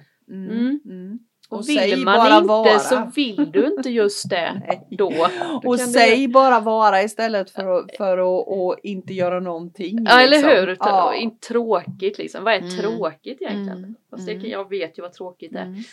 [1.52, 1.60] Mm.
[1.60, 1.66] Mm.
[1.66, 1.86] Mm.
[1.90, 2.80] Och, Och vill man bara inte vara.
[2.80, 4.62] så vill du inte just det
[4.98, 5.10] då.
[5.64, 9.98] Då Och säg bara vara istället för att, för att och inte göra någonting.
[10.06, 10.50] Ja eller liksom.
[10.50, 10.78] hur?
[10.80, 11.16] Ja.
[11.16, 12.44] Inte tråkigt liksom.
[12.44, 12.70] Vad är Mm.
[12.78, 13.78] tråkigt egentligen?
[13.78, 13.96] Mm.
[14.10, 14.50] Fast det Mm.
[14.50, 15.62] jag vet ju vad tråkigt är.
[15.66, 15.84] Mm.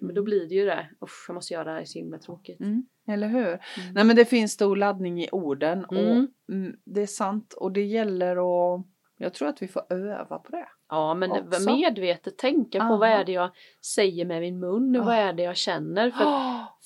[0.00, 0.86] Men då blir det ju det.
[1.04, 2.60] Usch, jag måste göra det här, så himla tråkigt.
[2.60, 2.82] Mm.
[3.08, 3.58] Eller hur?
[3.94, 6.26] Nej men det finns stor laddning i orden och Mm.
[6.52, 8.36] mm, det är sant och det gäller
[8.76, 8.86] att
[9.18, 10.68] jag tror att vi får öva på det.
[10.88, 11.70] Ja men Också.
[11.76, 12.96] medvetet tänka på Aha.
[12.96, 13.50] vad är det jag
[13.84, 15.18] säger med min mun och vad Ah.
[15.18, 16.10] är det jag känner.
[16.10, 16.24] För,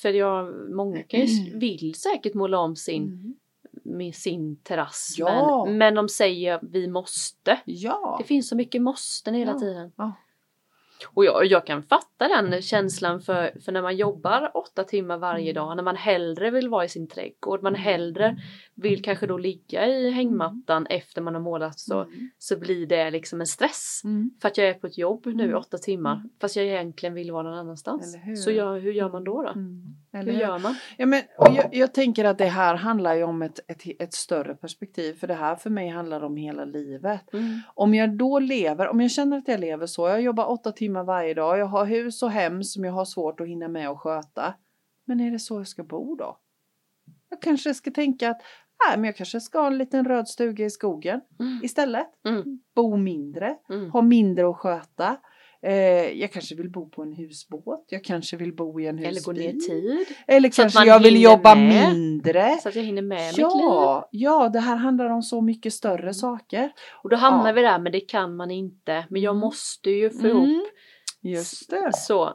[0.03, 3.35] för jag, många kan ju, vill säkert måla om sin, Mm.
[3.85, 5.15] med sin terrass.
[5.19, 5.65] Ja.
[5.65, 7.61] Men, men de säger vi måste.
[7.65, 8.17] Ja.
[8.21, 9.59] Det finns så mycket måsten hela Ja.
[9.59, 9.93] tiden.
[9.97, 10.13] Ja.
[11.09, 15.51] Och jag, jag kan fatta den känslan för, för när man jobbar åtta timmar varje
[15.51, 15.55] Mm.
[15.55, 18.37] dag, när man hellre vill vara i sin trädgård, man hellre
[18.75, 22.31] vill kanske då ligga i hängmattan efter man har målat så, Mm.
[22.39, 24.01] så blir det liksom en stress.
[24.05, 24.31] Mm.
[24.43, 25.57] För att jag är på ett jobb nu i Mm.
[25.59, 26.29] åtta timmar, Mm.
[26.41, 28.17] fast jag egentligen vill vara någon annanstans.
[28.45, 29.43] Så jag, hur gör man då?
[29.43, 29.49] då?
[29.49, 29.83] Mm.
[30.15, 30.75] Eller Hur gör man?
[30.97, 34.55] Ja, men, jag, jag tänker att det här handlar ju om ett, ett, ett större
[34.55, 37.33] perspektiv för det här för mig handlar om hela livet.
[37.33, 37.61] Mm.
[37.75, 41.05] Om jag då lever, om jag känner att jag lever så, jag jobbar åtta timmar
[41.05, 44.01] varje dag, jag har hus och hem som jag har svårt att hinna med och
[44.01, 44.55] sköta.
[45.07, 46.39] Men är det så jag ska bo då?
[47.31, 48.41] Jag kanske ska tänka att
[48.89, 51.61] nej, men jag kanske ska ha en liten röd stuga i skogen Mm.
[51.63, 52.07] istället.
[52.29, 52.61] Mm.
[52.75, 53.91] Bo mindre, Mm.
[53.91, 55.17] ha mindre att sköta.
[55.67, 55.73] Eh,
[56.21, 59.11] jag kanske vill bo på en husbåt, jag kanske vill bo i en husbil.
[59.11, 60.17] Eller gå ner i tid.
[60.27, 61.95] Eller så kanske jag vill jobba med.
[61.95, 62.59] mindre.
[62.63, 63.47] Så att jag hinner med mitt liv.
[63.49, 66.15] Ja, ja, det här handlar om så mycket större Mm.
[66.15, 66.73] saker.
[67.03, 67.53] Och då hamnar Ja.
[67.53, 69.07] vi där, men det kan man inte.
[69.11, 69.41] Men jag Mm.
[69.41, 70.63] måste ju få ihop Mm,
[71.25, 71.91] Just det.
[71.95, 72.33] Så.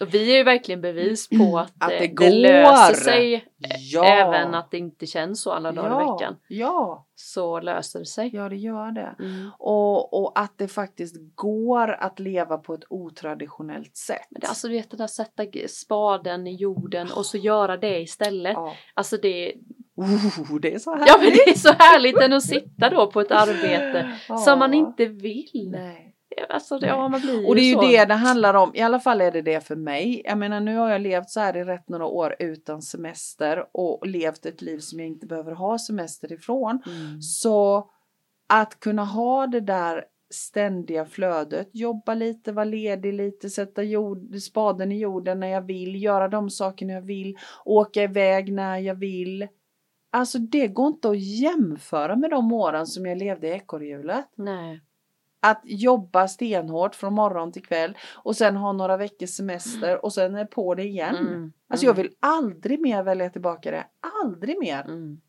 [0.00, 2.30] Och vi är ju verkligen bevis på att, Att eh, det det, går.
[2.30, 3.44] löser sig.
[3.92, 4.04] Ja.
[4.04, 6.36] Även att det inte känns så alla dagar i ja, veckan.
[6.48, 8.30] Ja, Så löser det sig.
[8.32, 9.16] ja, det gör det.
[9.18, 9.50] Mm.
[9.58, 14.26] Och, och att det faktiskt går att leva på ett otraditionellt sätt.
[14.30, 18.00] Men det, alltså du vet det där sätta spaden i jorden och så göra det
[18.00, 18.52] istället.
[18.54, 18.74] ja.
[18.94, 19.54] Alltså det,
[19.96, 21.08] oh, det är så härligt.
[21.08, 24.74] ja men det är så härligt än att sitta då på ett arbete som man
[24.74, 25.70] inte vill.
[25.72, 26.11] Nej.
[26.48, 27.80] Alltså det, ja man blir Och det är ju så.
[27.80, 28.70] det det handlar om.
[28.74, 30.22] I alla fall är det det för mig.
[30.24, 34.06] Jag menar nu har jag levt så här i rätt några år utan semester och
[34.06, 36.82] levt ett liv som jag inte behöver ha semester ifrån.
[36.86, 37.22] Mm.
[37.22, 37.90] Så
[38.48, 40.04] att kunna ha det där
[40.34, 46.02] ständiga flödet, jobba lite, vara ledig lite, sätta jord, spaden i jorden när jag vill,
[46.02, 49.48] göra de sakerna jag vill, åka iväg när jag vill.
[50.12, 54.26] Alltså det går inte att jämföra med de åren som jag levde i ekorrhjulet.
[54.34, 54.80] Nej.
[55.44, 60.34] Att jobba stenhårt från morgon till kväll och sen ha några veckors semester och sen
[60.34, 61.16] är på det igen.
[61.16, 61.52] Mm.
[61.68, 63.84] Alltså jag vill aldrig mer välja tillbaka det.
[64.24, 64.80] Aldrig mer.
[64.84, 65.20] Mm.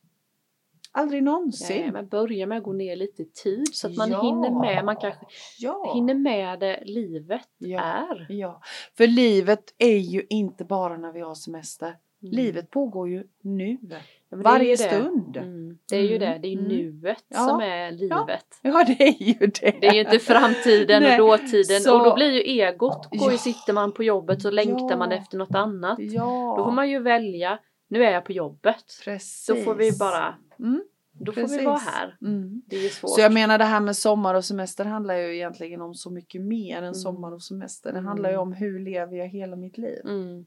[0.92, 1.82] Aldrig någonsin.
[1.82, 4.22] Nej, men börja med att gå ner lite i tid så att man Ja.
[4.22, 4.86] hinner med.
[4.86, 5.26] Man kanske
[5.60, 5.92] Ja.
[5.94, 7.82] hinner med det livet Ja.
[7.82, 8.26] är.
[8.30, 8.62] Ja,
[8.98, 11.98] för livet är ju inte bara när vi har semester.
[12.24, 12.36] Mm.
[12.36, 13.78] Livet pågår ju nu.
[13.90, 13.98] Ja,
[14.30, 15.38] Varje stund.
[15.38, 15.78] Mm.
[15.90, 16.20] Det är ju Mm.
[16.20, 16.68] det, det är Mm.
[16.68, 17.38] nuet Ja.
[17.48, 18.46] som är livet.
[18.62, 19.76] Ja, det är ju det.
[19.82, 23.34] Det är ju inte framtiden och dåtiden så- och då blir ju egot, går ju,
[23.36, 23.38] Ja.
[23.38, 24.98] sitter man på jobbet så längtar Ja.
[24.98, 25.98] man efter något annat.
[26.00, 28.84] Ja, Då får man ju välja, nu är jag på jobbet.
[29.06, 29.46] precis.
[29.48, 31.62] Då får vi bara, Mm, då får precis.
[31.62, 32.18] vi vara här.
[32.22, 32.62] Mm.
[32.66, 33.10] Det är ju svårt.
[33.16, 36.42] Så jag menar det här med sommar och semester handlar ju egentligen om så mycket
[36.42, 36.94] mer än Mm.
[36.94, 37.92] sommar och semester.
[37.92, 38.08] Det Mm.
[38.08, 40.00] handlar ju om hur lever jag hela mitt liv.
[40.06, 40.46] Mm.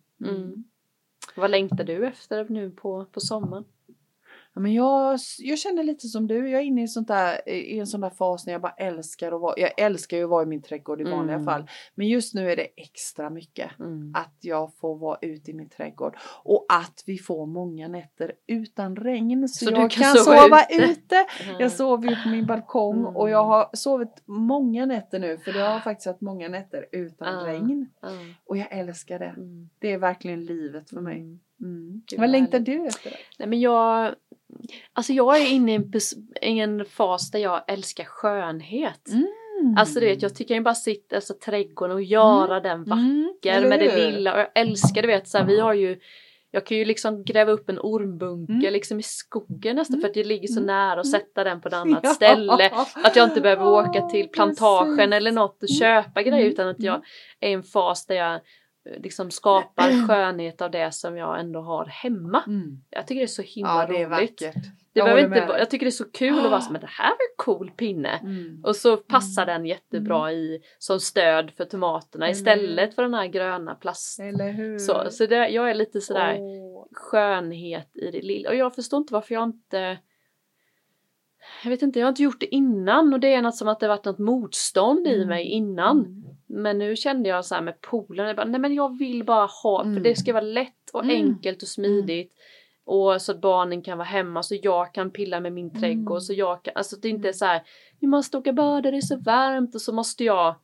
[1.37, 3.64] Vad längtar du efter nu på, på sommaren?
[4.57, 7.78] Ja, men jag, jag känner lite som du, jag är inne i, sånt där, i
[7.78, 10.42] en sån där fas när jag bara älskar att vara, jag älskar ju att vara
[10.42, 11.44] i min trädgård i vanliga Mm.
[11.44, 11.70] fall.
[11.94, 13.70] Men just nu är det extra mycket.
[13.80, 14.12] Mm.
[14.16, 18.96] att jag får vara ute i min trädgård och att vi får många nätter utan
[18.96, 20.84] regn så, Så du jag kan kan, sova ute?
[20.84, 21.16] ute.
[21.44, 21.57] Mm.
[21.61, 23.16] Jag sover ju på min balkong Mm.
[23.16, 27.28] och jag har sovit många nätter nu för jag har faktiskt haft många nätter utan
[27.36, 27.46] Ah.
[27.46, 28.34] regn Mm.
[28.44, 29.34] och jag älskar det.
[29.36, 29.68] Mm.
[29.78, 31.38] Det är verkligen livet för mig.
[31.61, 32.02] Mm.
[32.18, 33.11] Vad längtar du efter?
[33.11, 33.16] Det?
[33.38, 34.14] Nej men jag,
[34.92, 39.08] Alltså jag är inne i en, pers- i en fas där jag älskar skönhet.
[39.08, 39.76] Mm.
[39.78, 43.68] Alltså du vet, jag tycker jag bara sitta i trädgården och göra den vacker Mm,
[43.68, 44.34] med det lilla.
[44.34, 45.98] Och jag älskar du vet, så här, vi har ju
[46.50, 48.72] jag kan ju liksom gräva upp en ormbunke Mm.
[48.72, 50.10] liksom i skogen nästan för Mm.
[50.10, 50.66] att det ligger så Mm.
[50.66, 51.20] nära och Mm.
[51.20, 52.10] sätta den på ett annat Ja.
[52.14, 52.70] ställe.
[53.04, 55.12] Att jag inte behöver åka till plantagen precis.
[55.12, 55.78] eller något och Mm.
[55.78, 56.52] köpa grejer Mm.
[56.52, 57.04] utan att jag Mm.
[57.40, 58.40] är i en fas där jag
[58.97, 62.43] liksom skapar skönhet av det som jag ändå har hemma.
[62.47, 62.82] Mm.
[62.91, 64.39] Jag tycker det är så himla Ja, roligt.
[64.39, 64.53] Det
[64.93, 67.09] Jag inte, med jag tycker det är så kul att vara så men det här
[67.09, 68.09] var en cool pinne.
[68.22, 68.64] Mm.
[68.64, 69.55] Och så passar Mm.
[69.55, 74.20] den jättebra i som stöd för tomaterna Eller istället för den här gröna plast.
[74.20, 74.78] Eller hur?
[74.78, 76.87] Så, så det, jag är lite sådär Åh.
[76.93, 78.49] skönhet i det lilla.
[78.49, 79.99] Och jag förstår inte varför jag inte
[81.64, 83.80] jag vet inte, jag har inte gjort det innan och det är något som att
[83.80, 85.28] det varit något motstånd i Mm.
[85.28, 86.24] mig innan.
[86.51, 86.62] Mm.
[86.62, 87.74] Men nu kände jag så här med
[88.36, 90.03] bara, nej men jag vill bara ha, för Mm.
[90.03, 91.16] det ska vara lätt och Mm.
[91.16, 92.32] enkelt och smidigt.
[92.84, 96.16] Och så att barnen kan vara hemma så jag kan pilla med min trädgård.
[96.16, 96.20] Mm.
[96.20, 97.62] Så jag kan, alltså det är inte så här,
[98.01, 100.55] vi måste åka bada, det är så varmt och så måste jag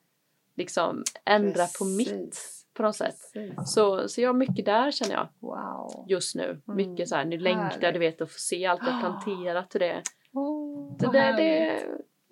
[0.57, 2.67] liksom ändra på mitt Precis.
[2.75, 3.17] på något sätt.
[3.35, 3.73] Precis.
[3.75, 6.05] Så, så jag har mycket där känner jag Wow.
[6.09, 6.61] just nu.
[6.69, 6.77] Mm.
[6.77, 10.03] Mycket så här, nu längtar du vet att få se allt jag planterat och det.
[10.35, 11.83] Åh, Så det, det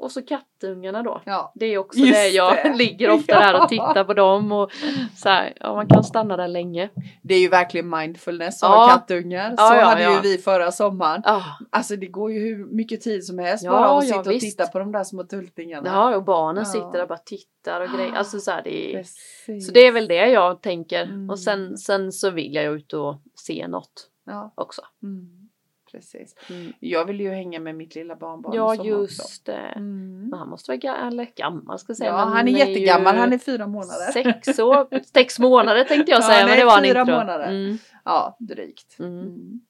[0.01, 1.22] och så kattungarna då.
[1.24, 1.53] Ja.
[1.55, 2.72] Det är också Just det jag det.
[2.76, 4.70] ligger ofta där och tittar på dem och
[5.16, 6.88] så här, ja man kan stanna där länge.
[7.22, 8.76] Det är ju verkligen mindfulness att Ja.
[8.76, 9.51] ha kattungar.
[9.51, 10.14] Så Ja, ja, hade ja.
[10.14, 11.22] ju vi förra sommaren.
[11.24, 14.20] Ja, Alltså det går ju hur mycket tid som helst Ja, bara att ja, sitta
[14.20, 14.59] och visst.
[14.59, 15.88] titta på de där små tultingarna.
[15.90, 16.70] ja och barnen Ja.
[16.70, 18.12] sitter där och bara tittar och grejer.
[18.14, 19.05] Alltså så här, det är,
[19.61, 21.03] så det är väl det jag tänker.
[21.03, 21.30] Mm.
[21.30, 24.53] Och sen, sen så vill jag ut och se något Ja.
[24.55, 24.82] också.
[25.03, 25.39] Mm.
[25.93, 26.34] Precis.
[26.51, 26.72] Mm.
[26.80, 29.43] Jag vill ju hänga med mitt lilla barnbarn Ja just också.
[29.45, 29.53] det.
[29.76, 30.28] Mm.
[30.30, 32.11] Men han måste vara gammal ska jag säga.
[32.11, 34.12] Ja, men han är jättegammal, han är fyra månader.
[34.12, 37.05] Sex, år, sex månader tänkte jag Ja, säga men nej, det var han inte.
[37.05, 37.49] månader.
[37.49, 37.78] Mm.
[38.05, 38.99] Ja, drygt.
[38.99, 39.20] Mm.
[39.20, 39.61] Mm.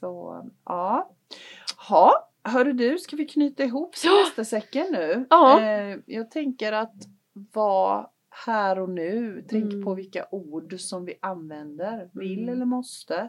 [0.00, 1.10] Så, ja.
[1.88, 4.10] Ha, hörru du, ska vi knyta ihop Ja.
[4.10, 5.26] semestersäcken nu?
[5.30, 5.60] Ja.
[5.60, 6.94] Eh, jag tänker att
[7.52, 8.06] vara
[8.46, 9.84] här och nu, tänk Mm.
[9.84, 12.54] på vilka ord som vi använder, vill Mm.
[12.54, 13.28] eller måste.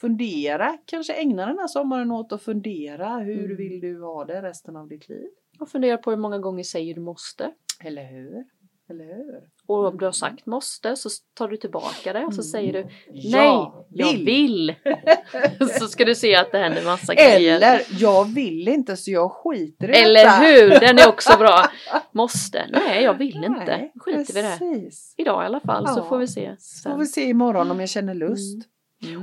[0.00, 3.56] Fundera, kanske ägna den här sommaren åt att fundera, hur Mm.
[3.56, 5.28] vill du ha det resten av ditt liv?
[5.60, 7.52] Och fundera på hur många gånger säger du måste.
[7.84, 8.44] Eller hur?
[8.88, 9.50] Eller hur?
[9.70, 12.50] Och om du har sagt måste så tar du tillbaka det och så Mm.
[12.50, 12.92] säger du nej,
[13.22, 14.74] Ja, jag vill.
[15.78, 17.56] så ska du se att det händer massa grejer.
[17.56, 20.36] Eller, jag vill inte så jag skiter i Eller detta.
[20.36, 21.64] hur, den är också bra.
[22.12, 23.64] Måste, nej jag vill inte.
[23.66, 24.48] Nej, Skiter vi i det.
[24.58, 25.14] precis.
[25.16, 26.04] Idag i alla fall så Ja.
[26.08, 26.56] får vi se.
[26.58, 26.92] Så sen.
[26.92, 28.54] får vi se imorgon om jag känner lust.
[28.54, 28.69] Mm.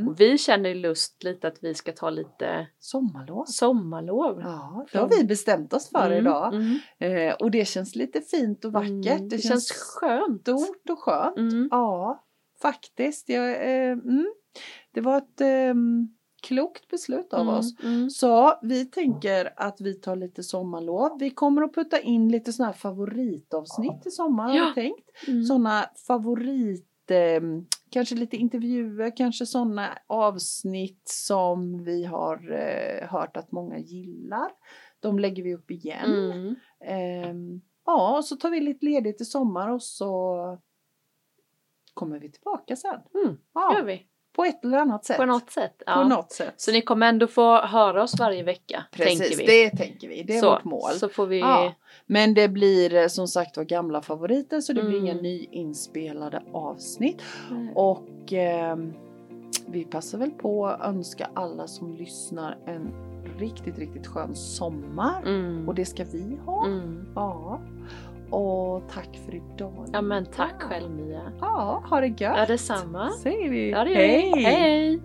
[0.07, 3.45] Och vi känner lust lite att vi ska ta lite Sommarlov.
[3.45, 4.41] sommarlov.
[4.41, 6.53] Ja, det har vi bestämt oss för Mm, idag.
[6.53, 9.17] mm, Eh, och det känns lite fint och vackert.
[9.17, 9.30] mm.
[9.30, 10.41] Det, känns skönt.
[10.41, 11.38] stort och skönt.
[11.38, 11.67] Mm.
[11.71, 12.23] Ja,
[12.61, 13.30] faktiskt.
[13.30, 14.28] Jag, eh, mm.
[14.93, 15.73] Det var ett eh,
[16.41, 17.84] klokt beslut av Mm, oss.
[17.84, 18.09] mm.
[18.09, 21.19] Så vi tänker att vi tar lite sommarlov.
[21.19, 24.71] Vi kommer att putta in lite sådana här favoritavsnitt i sommar har Ja.
[24.75, 25.09] vi tänkt.
[25.28, 25.43] Mm.
[25.43, 27.41] Sådana favorit, eh,
[27.89, 34.51] kanske lite intervjuer, kanske sådana avsnitt som vi har eh, hört att många gillar.
[34.99, 36.31] De lägger vi upp igen.
[36.31, 36.55] Mm.
[36.85, 40.61] Ehm, ja, och så tar vi lite ledigt i sommar och så
[41.93, 43.01] kommer vi tillbaka sen.
[43.13, 43.38] Mm.
[43.53, 44.07] Ja, gör vi.
[44.38, 45.17] På ett eller annat sätt.
[45.17, 45.83] På något sätt.
[45.85, 45.93] Ja.
[45.93, 46.53] På något sätt.
[46.57, 48.83] Så ni kommer ändå få höra oss varje vecka.
[48.91, 49.45] Precis, tänker vi.
[49.45, 50.23] det tänker vi.
[50.23, 50.91] Det är så, vårt mål.
[50.91, 51.39] Så får vi...
[51.39, 51.73] Ja.
[52.05, 55.05] Men det blir eh, som sagt var gamla favoriter så det blir Mm.
[55.05, 57.21] inga nyinspelade avsnitt.
[57.49, 57.69] Mm.
[57.77, 58.93] Och ehm,
[59.67, 62.91] vi passar väl på att önska alla som lyssnar en
[63.39, 65.21] riktigt, riktigt skön sommar.
[65.25, 65.67] Mm.
[65.67, 66.65] Och det ska vi ha.
[66.65, 67.05] Mm.
[67.15, 67.61] Ja.
[68.30, 69.88] Och tack för idag.
[69.93, 71.21] Ja men tack själv Mia.
[71.41, 72.19] Ja, ha det gött.
[72.38, 73.09] Ja detsamma.
[73.11, 73.69] Säger vi.
[73.71, 74.43] Ja det gör vi.
[74.43, 74.99] Hej!